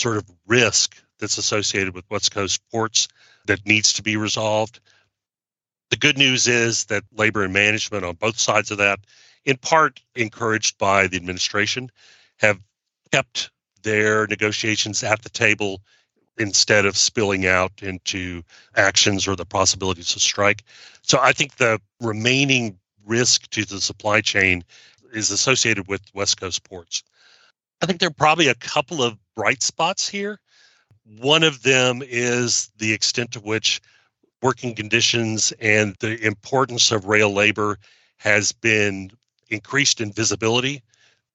sort 0.00 0.16
of 0.18 0.24
risk 0.46 0.96
that's 1.18 1.38
associated 1.38 1.94
with 1.94 2.10
West 2.10 2.32
Coast 2.32 2.60
ports 2.70 3.08
that 3.46 3.66
needs 3.66 3.92
to 3.94 4.02
be 4.02 4.16
resolved. 4.16 4.80
The 5.90 5.96
good 5.96 6.18
news 6.18 6.48
is 6.48 6.84
that 6.86 7.04
labor 7.12 7.44
and 7.44 7.52
management 7.52 8.04
on 8.04 8.16
both 8.16 8.38
sides 8.38 8.70
of 8.70 8.78
that, 8.78 9.00
in 9.44 9.56
part 9.56 10.00
encouraged 10.14 10.78
by 10.78 11.06
the 11.06 11.16
administration, 11.16 11.90
have 12.38 12.60
kept 13.12 13.50
their 13.82 14.26
negotiations 14.26 15.02
at 15.02 15.22
the 15.22 15.30
table 15.30 15.80
instead 16.38 16.84
of 16.84 16.96
spilling 16.96 17.46
out 17.46 17.72
into 17.82 18.42
actions 18.74 19.26
or 19.26 19.36
the 19.36 19.46
possibilities 19.46 20.14
of 20.14 20.22
strike. 20.22 20.64
So 21.02 21.18
I 21.20 21.32
think 21.32 21.56
the 21.56 21.80
remaining 22.00 22.78
risk 23.06 23.48
to 23.50 23.64
the 23.64 23.80
supply 23.80 24.20
chain 24.20 24.64
is 25.12 25.30
associated 25.30 25.88
with 25.88 26.02
West 26.14 26.38
Coast 26.38 26.64
ports. 26.64 27.02
I 27.80 27.86
think 27.86 28.00
there 28.00 28.08
are 28.08 28.14
probably 28.14 28.48
a 28.48 28.54
couple 28.54 29.02
of 29.02 29.16
bright 29.34 29.62
spots 29.62 30.08
here. 30.08 30.40
One 31.06 31.44
of 31.44 31.62
them 31.62 32.02
is 32.04 32.70
the 32.78 32.92
extent 32.92 33.32
to 33.32 33.40
which 33.40 33.80
working 34.42 34.74
conditions 34.74 35.52
and 35.60 35.94
the 36.00 36.20
importance 36.24 36.90
of 36.90 37.06
rail 37.06 37.32
labor 37.32 37.78
has 38.18 38.52
been 38.52 39.10
increased 39.48 40.00
in 40.00 40.12
visibility. 40.12 40.82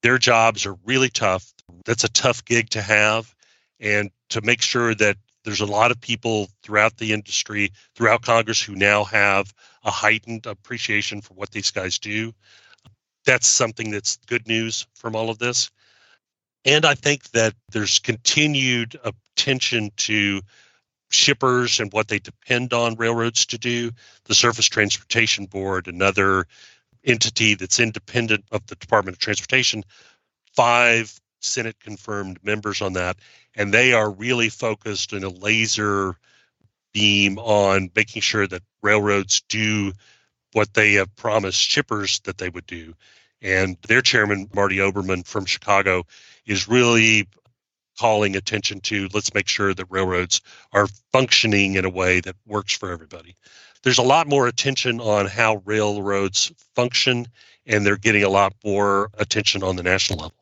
Their 0.02 0.18
jobs 0.18 0.66
are 0.66 0.76
really 0.84 1.08
tough. 1.08 1.52
That's 1.86 2.04
a 2.04 2.10
tough 2.10 2.44
gig 2.44 2.68
to 2.70 2.82
have. 2.82 3.34
And 3.80 4.10
to 4.28 4.40
make 4.42 4.62
sure 4.62 4.94
that 4.94 5.16
there's 5.44 5.60
a 5.60 5.66
lot 5.66 5.90
of 5.90 6.00
people 6.00 6.48
throughout 6.62 6.98
the 6.98 7.12
industry, 7.12 7.72
throughout 7.96 8.22
Congress, 8.22 8.60
who 8.62 8.74
now 8.74 9.04
have 9.04 9.52
a 9.84 9.90
heightened 9.90 10.46
appreciation 10.46 11.20
for 11.20 11.34
what 11.34 11.50
these 11.50 11.70
guys 11.70 11.98
do. 11.98 12.32
That's 13.24 13.46
something 13.46 13.90
that's 13.90 14.18
good 14.26 14.46
news 14.46 14.86
from 14.94 15.16
all 15.16 15.30
of 15.30 15.38
this. 15.38 15.70
And 16.64 16.84
I 16.84 16.94
think 16.94 17.30
that 17.30 17.54
there's 17.70 17.98
continued 17.98 18.98
attention 19.04 19.90
to 19.96 20.42
shippers 21.10 21.80
and 21.80 21.92
what 21.92 22.08
they 22.08 22.18
depend 22.18 22.72
on 22.72 22.94
railroads 22.94 23.46
to 23.46 23.58
do. 23.58 23.90
The 24.24 24.34
Surface 24.34 24.66
Transportation 24.66 25.46
Board, 25.46 25.88
another 25.88 26.46
entity 27.04 27.54
that's 27.54 27.80
independent 27.80 28.44
of 28.52 28.66
the 28.66 28.76
Department 28.76 29.16
of 29.16 29.20
Transportation, 29.20 29.82
five 30.54 31.20
Senate 31.40 31.78
confirmed 31.80 32.38
members 32.42 32.80
on 32.80 32.92
that. 32.94 33.16
And 33.54 33.74
they 33.74 33.92
are 33.92 34.10
really 34.10 34.48
focused 34.48 35.12
in 35.12 35.24
a 35.24 35.28
laser 35.28 36.16
beam 36.94 37.38
on 37.38 37.90
making 37.94 38.22
sure 38.22 38.46
that 38.46 38.62
railroads 38.82 39.42
do 39.48 39.92
what 40.52 40.72
they 40.74 40.94
have 40.94 41.14
promised 41.16 41.60
shippers 41.60 42.20
that 42.20 42.38
they 42.38 42.48
would 42.48 42.66
do. 42.66 42.94
And 43.42 43.76
their 43.88 44.02
chairman, 44.02 44.48
Marty 44.54 44.76
Oberman 44.76 45.26
from 45.26 45.44
Chicago, 45.44 46.06
is 46.46 46.68
really 46.68 47.28
calling 47.98 48.36
attention 48.36 48.80
to 48.80 49.08
let's 49.12 49.34
make 49.34 49.48
sure 49.48 49.74
that 49.74 49.84
railroads 49.90 50.40
are 50.72 50.86
functioning 51.12 51.74
in 51.74 51.84
a 51.84 51.90
way 51.90 52.20
that 52.20 52.36
works 52.46 52.72
for 52.72 52.90
everybody. 52.90 53.36
There's 53.82 53.98
a 53.98 54.02
lot 54.02 54.28
more 54.28 54.46
attention 54.46 55.00
on 55.00 55.26
how 55.26 55.56
railroads 55.64 56.52
function, 56.74 57.26
and 57.66 57.84
they're 57.84 57.96
getting 57.96 58.22
a 58.22 58.28
lot 58.28 58.54
more 58.64 59.10
attention 59.18 59.62
on 59.62 59.76
the 59.76 59.82
national 59.82 60.20
level. 60.20 60.36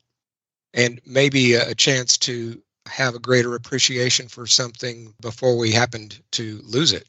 And 0.73 1.01
maybe 1.05 1.55
a 1.55 1.75
chance 1.75 2.17
to 2.19 2.61
have 2.87 3.15
a 3.15 3.19
greater 3.19 3.55
appreciation 3.55 4.27
for 4.27 4.47
something 4.47 5.13
before 5.21 5.57
we 5.57 5.71
happened 5.71 6.21
to 6.31 6.61
lose 6.63 6.93
it. 6.93 7.07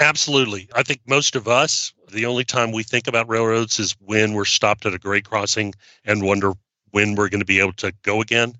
Absolutely. 0.00 0.68
I 0.74 0.82
think 0.82 1.00
most 1.06 1.34
of 1.34 1.48
us, 1.48 1.92
the 2.12 2.26
only 2.26 2.44
time 2.44 2.70
we 2.70 2.82
think 2.84 3.08
about 3.08 3.28
railroads 3.28 3.80
is 3.80 3.96
when 4.00 4.32
we're 4.32 4.44
stopped 4.44 4.86
at 4.86 4.94
a 4.94 4.98
grade 4.98 5.28
crossing 5.28 5.74
and 6.04 6.22
wonder 6.22 6.52
when 6.92 7.14
we're 7.14 7.28
going 7.28 7.40
to 7.40 7.46
be 7.46 7.60
able 7.60 7.72
to 7.74 7.92
go 8.02 8.20
again. 8.20 8.54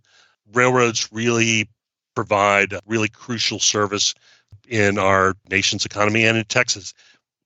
Railroads 0.53 1.09
really 1.12 1.68
provide 2.14 2.74
really 2.87 3.09
crucial 3.09 3.61
service 3.61 4.14
in 4.68 4.98
our 4.98 5.37
nation's 5.48 5.87
economy 5.87 6.24
and 6.24 6.37
in 6.37 6.44
Texas. 6.44 6.92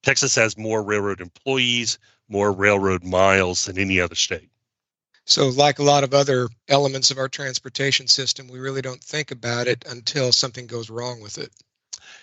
Texas 0.03 0.35
has 0.35 0.57
more 0.57 0.83
railroad 0.83 1.21
employees, 1.21 1.99
more 2.29 2.51
railroad 2.51 3.05
miles 3.05 3.67
than 3.67 3.79
any 3.79 4.01
other 4.01 4.15
state. 4.15 4.49
So, 5.25 5.49
like 5.49 5.79
a 5.79 5.85
lot 5.85 6.03
of 6.03 6.15
other 6.15 6.49
elements 6.69 7.11
of 7.11 7.19
our 7.19 7.29
transportation 7.29 8.09
system, 8.09 8.49
we 8.49 8.59
really 8.59 8.83
don't 8.83 9.03
think 9.05 9.31
about 9.31 9.69
it 9.69 9.85
until 9.87 10.33
something 10.33 10.67
goes 10.67 10.91
wrong 10.91 11.21
with 11.21 11.39
it. 11.39 11.53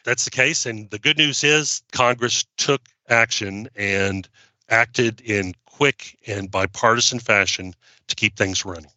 That's 0.03 0.25
the 0.25 0.31
case. 0.31 0.65
And 0.65 0.89
the 0.89 0.99
good 0.99 1.17
news 1.17 1.43
is 1.43 1.83
Congress 1.91 2.45
took 2.57 2.81
action 3.09 3.67
and 3.75 4.27
acted 4.69 5.21
in 5.21 5.53
quick 5.65 6.17
and 6.27 6.51
bipartisan 6.51 7.19
fashion 7.19 7.73
to 8.07 8.15
keep 8.15 8.35
things 8.35 8.65
running. 8.65 8.91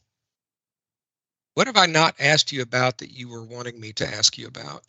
What 1.55 1.67
have 1.67 1.77
I 1.77 1.87
not 1.87 2.15
asked 2.19 2.53
you 2.53 2.63
about 2.63 2.99
that 2.99 3.13
you 3.13 3.29
were 3.29 3.45
wanting 3.45 3.79
me 3.79 3.93
to 3.95 4.07
ask 4.07 4.39
you 4.39 4.47
about? 4.47 4.83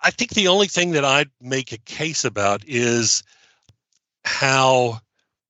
I 0.00 0.10
think 0.10 0.30
the 0.30 0.48
only 0.48 0.66
thing 0.66 0.92
that 0.92 1.04
I'd 1.04 1.30
make 1.40 1.72
a 1.72 1.78
case 1.78 2.24
about 2.24 2.62
is 2.66 3.22
how 4.24 5.00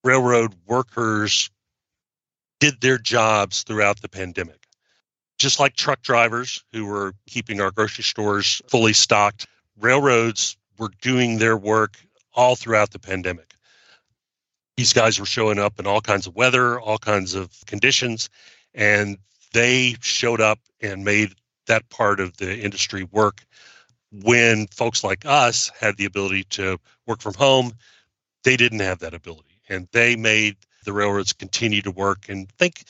railroad 0.03 0.55
workers 0.65 1.49
did 2.59 2.81
their 2.81 2.97
jobs 2.97 3.63
throughout 3.63 4.01
the 4.01 4.09
pandemic. 4.09 4.67
Just 5.39 5.59
like 5.59 5.75
truck 5.75 6.01
drivers 6.01 6.63
who 6.71 6.85
were 6.85 7.13
keeping 7.27 7.61
our 7.61 7.71
grocery 7.71 8.03
stores 8.03 8.61
fully 8.67 8.93
stocked, 8.93 9.47
railroads 9.81 10.57
were 10.77 10.91
doing 11.01 11.37
their 11.37 11.57
work 11.57 11.97
all 12.33 12.55
throughout 12.55 12.91
the 12.91 12.99
pandemic. 12.99 13.53
These 14.77 14.93
guys 14.93 15.19
were 15.19 15.25
showing 15.25 15.59
up 15.59 15.79
in 15.79 15.85
all 15.85 16.01
kinds 16.01 16.27
of 16.27 16.35
weather, 16.35 16.79
all 16.79 16.97
kinds 16.97 17.35
of 17.35 17.49
conditions, 17.65 18.29
and 18.73 19.17
they 19.53 19.95
showed 20.01 20.41
up 20.41 20.59
and 20.81 21.03
made 21.03 21.33
that 21.67 21.89
part 21.89 22.19
of 22.19 22.37
the 22.37 22.59
industry 22.59 23.03
work 23.11 23.43
when 24.11 24.67
folks 24.67 25.03
like 25.03 25.25
us 25.25 25.71
had 25.79 25.97
the 25.97 26.05
ability 26.05 26.43
to 26.45 26.77
work 27.07 27.21
from 27.21 27.33
home 27.33 27.71
they 28.43 28.57
didn't 28.57 28.79
have 28.79 28.99
that 28.99 29.13
ability 29.13 29.61
and 29.69 29.87
they 29.91 30.15
made 30.15 30.57
the 30.85 30.93
railroads 30.93 31.33
continue 31.33 31.81
to 31.81 31.91
work 31.91 32.27
and 32.27 32.51
think 32.53 32.83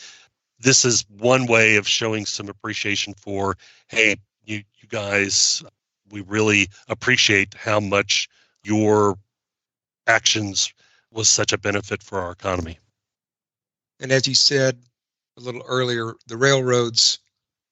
this 0.59 0.85
is 0.85 1.05
one 1.19 1.45
way 1.45 1.75
of 1.75 1.87
showing 1.87 2.25
some 2.25 2.49
appreciation 2.49 3.13
for 3.13 3.55
hey 3.87 4.15
you 4.45 4.57
you 4.81 4.87
guys 4.89 5.63
we 6.11 6.21
really 6.21 6.67
appreciate 6.87 7.53
how 7.53 7.79
much 7.79 8.27
your 8.63 9.17
actions 10.07 10.73
was 11.11 11.29
such 11.29 11.53
a 11.53 11.57
benefit 11.57 12.01
for 12.01 12.19
our 12.19 12.31
economy 12.31 12.77
and 13.99 14.11
as 14.11 14.27
you 14.27 14.35
said 14.35 14.77
a 15.37 15.41
little 15.41 15.63
earlier 15.67 16.13
the 16.27 16.37
railroads 16.37 17.19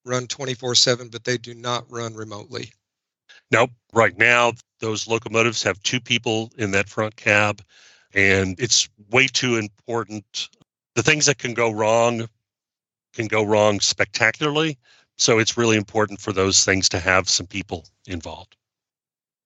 run 0.05 0.27
24/7 0.27 1.11
but 1.11 1.23
they 1.23 1.37
do 1.37 1.53
not 1.53 1.89
run 1.89 2.13
remotely 2.13 2.71
Nope. 3.51 3.71
Right 3.93 4.17
now, 4.17 4.53
those 4.79 5.07
locomotives 5.07 5.63
have 5.63 5.81
two 5.81 5.99
people 5.99 6.51
in 6.57 6.71
that 6.71 6.89
front 6.89 7.15
cab, 7.15 7.61
and 8.13 8.59
it's 8.59 8.87
way 9.09 9.27
too 9.27 9.55
important. 9.57 10.49
The 10.95 11.03
things 11.03 11.25
that 11.25 11.39
can 11.39 11.53
go 11.53 11.71
wrong 11.71 12.27
can 13.13 13.27
go 13.27 13.43
wrong 13.43 13.79
spectacularly. 13.79 14.77
So 15.19 15.37
it's 15.37 15.57
really 15.57 15.77
important 15.77 16.19
for 16.19 16.33
those 16.33 16.65
things 16.65 16.89
to 16.89 16.99
have 16.99 17.29
some 17.29 17.45
people 17.45 17.85
involved. 18.07 18.55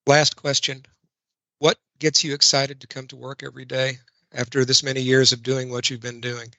Last 0.08 0.36
question 0.36 0.86
What 1.60 1.78
gets 2.00 2.24
you 2.24 2.34
excited 2.34 2.80
to 2.82 2.88
come 2.88 3.08
to 3.08 3.16
work 3.16 3.44
every 3.44 3.66
day 3.66 3.98
after 4.34 4.66
this 4.66 4.84
many 4.84 5.02
years 5.02 5.32
of 5.32 5.44
doing 5.44 5.70
what 5.70 5.90
you've 5.90 6.02
been 6.02 6.22
doing? 6.22 6.54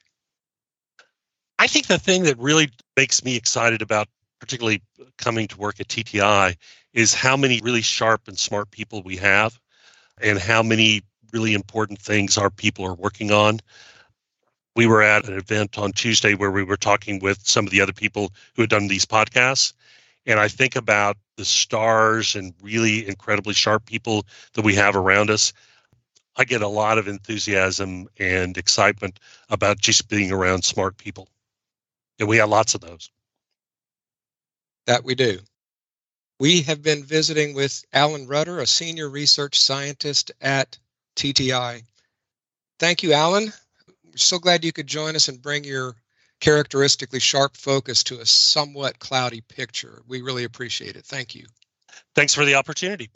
I 1.57 1.67
think 1.67 1.87
the 1.87 1.97
thing 1.97 2.23
that 2.23 2.37
really 2.37 2.69
makes 2.97 3.23
me 3.23 3.35
excited 3.35 3.81
about 3.81 4.07
particularly 4.39 4.81
coming 5.17 5.47
to 5.47 5.57
work 5.57 5.79
at 5.79 5.87
TTI, 5.87 6.55
is 6.93 7.13
how 7.13 7.35
many 7.35 7.59
really 7.61 7.81
sharp 7.81 8.27
and 8.27 8.37
smart 8.37 8.69
people 8.71 9.01
we 9.03 9.17
have 9.17 9.59
and 10.21 10.39
how 10.39 10.63
many 10.63 11.01
really 11.33 11.53
important 11.53 11.99
things 11.99 12.37
our 12.37 12.49
people 12.49 12.85
are 12.85 12.93
working 12.93 13.31
on. 13.31 13.59
We 14.75 14.87
were 14.87 15.01
at 15.01 15.27
an 15.27 15.37
event 15.37 15.77
on 15.77 15.93
Tuesday 15.93 16.33
where 16.33 16.51
we 16.51 16.63
were 16.63 16.77
talking 16.77 17.19
with 17.19 17.47
some 17.47 17.65
of 17.65 17.71
the 17.71 17.81
other 17.81 17.93
people 17.93 18.33
who 18.55 18.63
had 18.63 18.69
done 18.69 18.87
these 18.87 19.05
podcasts. 19.05 19.73
And 20.25 20.39
I 20.39 20.47
think 20.47 20.75
about 20.75 21.17
the 21.37 21.45
stars 21.45 22.35
and 22.35 22.53
really 22.61 23.07
incredibly 23.07 23.53
sharp 23.53 23.85
people 23.85 24.25
that 24.53 24.65
we 24.65 24.75
have 24.75 24.95
around 24.95 25.29
us. 25.29 25.53
I 26.35 26.43
get 26.43 26.61
a 26.61 26.67
lot 26.67 26.97
of 26.97 27.07
enthusiasm 27.07 28.09
and 28.19 28.57
excitement 28.57 29.19
about 29.49 29.79
just 29.79 30.09
being 30.09 30.31
around 30.31 30.63
smart 30.63 30.97
people. 30.97 31.29
And 32.19 32.27
we 32.27 32.37
have 32.37 32.49
lots 32.49 32.75
of 32.75 32.81
those. 32.81 33.09
That 34.87 35.03
we 35.05 35.15
do. 35.15 35.39
We 36.39 36.61
have 36.63 36.83
been 36.83 37.03
visiting 37.03 37.53
with 37.53 37.85
Allan 37.93 38.27
Rutter, 38.27 38.59
a 38.59 38.67
senior 38.67 39.09
research 39.09 39.57
scientist 39.57 40.31
at 40.41 40.77
TTI. 41.15 41.83
Thank 42.77 43.03
you, 43.03 43.13
Allan. 43.13 43.53
We're 44.15 44.19
so 44.19 44.39
glad 44.39 44.63
you 44.63 44.71
could 44.71 44.87
join 44.87 45.17
us 45.17 45.27
and 45.27 45.41
bring 45.41 45.65
your 45.65 45.93
characteristically 46.39 47.19
sharp 47.19 47.57
focus 47.57 48.01
to 48.05 48.21
a 48.21 48.25
somewhat 48.25 48.97
cloudy 48.97 49.41
picture. 49.41 50.03
We 50.07 50.21
really 50.21 50.45
appreciate 50.45 50.95
it. 50.95 51.03
Thank 51.03 51.35
you. 51.35 51.47
Thanks 52.15 52.33
for 52.33 52.45
the 52.45 52.55
opportunity. 52.55 53.09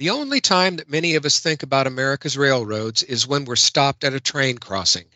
The 0.00 0.10
only 0.10 0.40
time 0.40 0.78
that 0.78 0.90
many 0.90 1.14
of 1.14 1.24
us 1.24 1.38
think 1.38 1.62
about 1.62 1.86
America's 1.86 2.36
railroads 2.36 3.04
is 3.04 3.28
when 3.28 3.44
we're 3.44 3.54
stopped 3.54 4.02
at 4.02 4.12
a 4.12 4.18
train 4.18 4.58
crossing, 4.58 5.06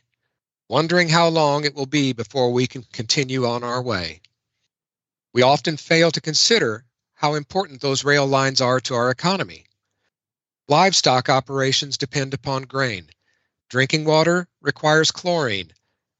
wondering 0.68 1.08
how 1.08 1.26
long 1.26 1.64
it 1.64 1.74
will 1.74 1.86
be 1.86 2.12
before 2.12 2.52
we 2.52 2.68
can 2.68 2.84
continue 2.92 3.44
on 3.44 3.64
our 3.64 3.82
way. 3.82 4.20
We 5.34 5.42
often 5.42 5.76
fail 5.76 6.12
to 6.12 6.20
consider 6.20 6.84
how 7.14 7.34
important 7.34 7.80
those 7.80 8.04
rail 8.04 8.28
lines 8.28 8.60
are 8.60 8.78
to 8.82 8.94
our 8.94 9.10
economy. 9.10 9.64
Livestock 10.68 11.28
operations 11.28 11.98
depend 11.98 12.34
upon 12.34 12.62
grain. 12.62 13.10
Drinking 13.70 14.04
water 14.04 14.48
requires 14.60 15.12
chlorine. 15.12 15.72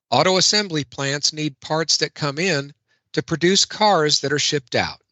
Auto 0.09 0.37
assembly 0.37 0.85
plants 0.85 1.33
need 1.33 1.59
parts 1.59 1.97
that 1.97 2.15
come 2.15 2.39
in 2.39 2.73
to 3.13 3.25
produce 3.25 3.65
cars 3.65 4.21
that 4.21 4.33
are 4.33 4.39
shipped 4.39 4.77
out. 4.77 5.03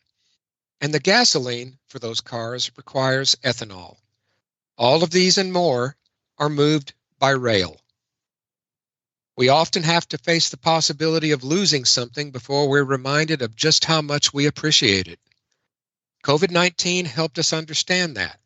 And 0.81 0.95
the 0.95 1.01
gasoline 1.01 1.81
for 1.89 1.99
those 1.99 2.21
cars 2.21 2.71
requires 2.77 3.35
ethanol. 3.43 3.97
All 4.77 5.03
of 5.03 5.11
these 5.11 5.37
and 5.37 5.53
more 5.53 5.97
are 6.39 6.49
moved 6.49 6.95
by 7.19 7.31
rail. 7.31 7.81
We 9.37 9.49
often 9.49 9.83
have 9.83 10.07
to 10.11 10.19
face 10.19 10.49
the 10.49 10.57
possibility 10.57 11.33
of 11.33 11.43
losing 11.43 11.85
something 11.85 12.31
before 12.31 12.69
we're 12.69 12.85
reminded 12.85 13.43
of 13.43 13.57
just 13.57 13.85
how 13.85 14.01
much 14.01 14.33
we 14.33 14.47
appreciate 14.47 15.09
it. 15.09 15.19
COVID 16.23 16.53
19 16.53 17.05
helped 17.05 17.41
us 17.41 17.53
understand 17.53 18.17
that, 18.17 18.39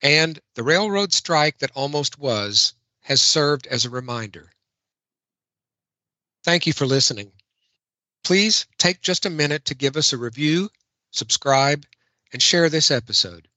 and 0.00 0.40
the 0.54 0.62
railroad 0.62 1.12
strike 1.12 1.58
that 1.58 1.72
almost 1.74 2.18
was 2.18 2.72
has 3.08 3.22
served 3.22 3.66
as 3.68 3.86
a 3.86 3.90
reminder. 3.90 4.52
Thank 6.44 6.66
you 6.66 6.74
for 6.74 6.84
listening. 6.84 7.32
Please 8.22 8.66
take 8.76 9.00
just 9.00 9.24
a 9.24 9.30
minute 9.30 9.64
to 9.64 9.74
give 9.74 9.96
us 9.96 10.12
a 10.12 10.18
review, 10.18 10.68
subscribe, 11.10 11.86
and 12.34 12.42
share 12.42 12.68
this 12.68 12.90
episode. 12.90 13.48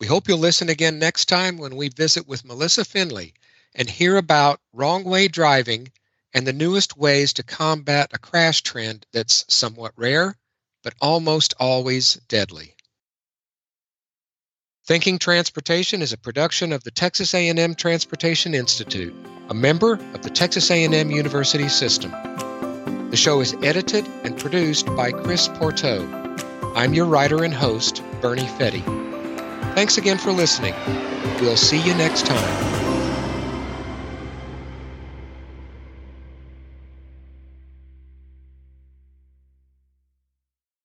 We 0.00 0.08
hope 0.08 0.26
you'll 0.26 0.38
listen 0.38 0.68
again 0.68 0.98
next 0.98 1.26
time 1.26 1.58
when 1.58 1.76
we 1.76 1.90
visit 1.90 2.26
with 2.26 2.44
Melissa 2.44 2.84
Finley 2.84 3.34
and 3.72 3.88
hear 3.88 4.16
about 4.16 4.60
wrong 4.72 5.04
way 5.04 5.28
driving 5.28 5.92
and 6.34 6.44
the 6.44 6.52
newest 6.52 6.96
ways 6.96 7.32
to 7.34 7.44
combat 7.44 8.10
a 8.12 8.18
crash 8.18 8.62
trend 8.62 9.06
that's 9.12 9.44
somewhat 9.46 9.92
rare 9.94 10.36
but 10.82 10.94
almost 11.00 11.54
always 11.60 12.14
deadly. 12.26 12.74
Thinking 14.90 15.20
Transportation 15.20 16.02
is 16.02 16.12
a 16.12 16.18
production 16.18 16.72
of 16.72 16.82
the 16.82 16.90
Texas 16.90 17.32
A&M 17.32 17.76
Transportation 17.76 18.54
Institute, 18.54 19.14
a 19.48 19.54
member 19.54 19.92
of 19.92 20.22
the 20.22 20.30
Texas 20.30 20.68
A&M 20.68 21.12
University 21.12 21.68
System. 21.68 22.10
The 23.10 23.16
show 23.16 23.40
is 23.40 23.54
edited 23.62 24.04
and 24.24 24.36
produced 24.36 24.86
by 24.96 25.12
Chris 25.12 25.46
Pourteau. 25.46 26.02
I'm 26.74 26.92
your 26.92 27.06
writer 27.06 27.44
and 27.44 27.54
host, 27.54 28.02
Bernie 28.20 28.48
Fette. 28.58 28.82
Thanks 29.76 29.96
again 29.96 30.18
for 30.18 30.32
listening. 30.32 30.74
We'll 31.40 31.56
see 31.56 31.80
you 31.80 31.94
next 31.94 32.26
time. 32.26 32.79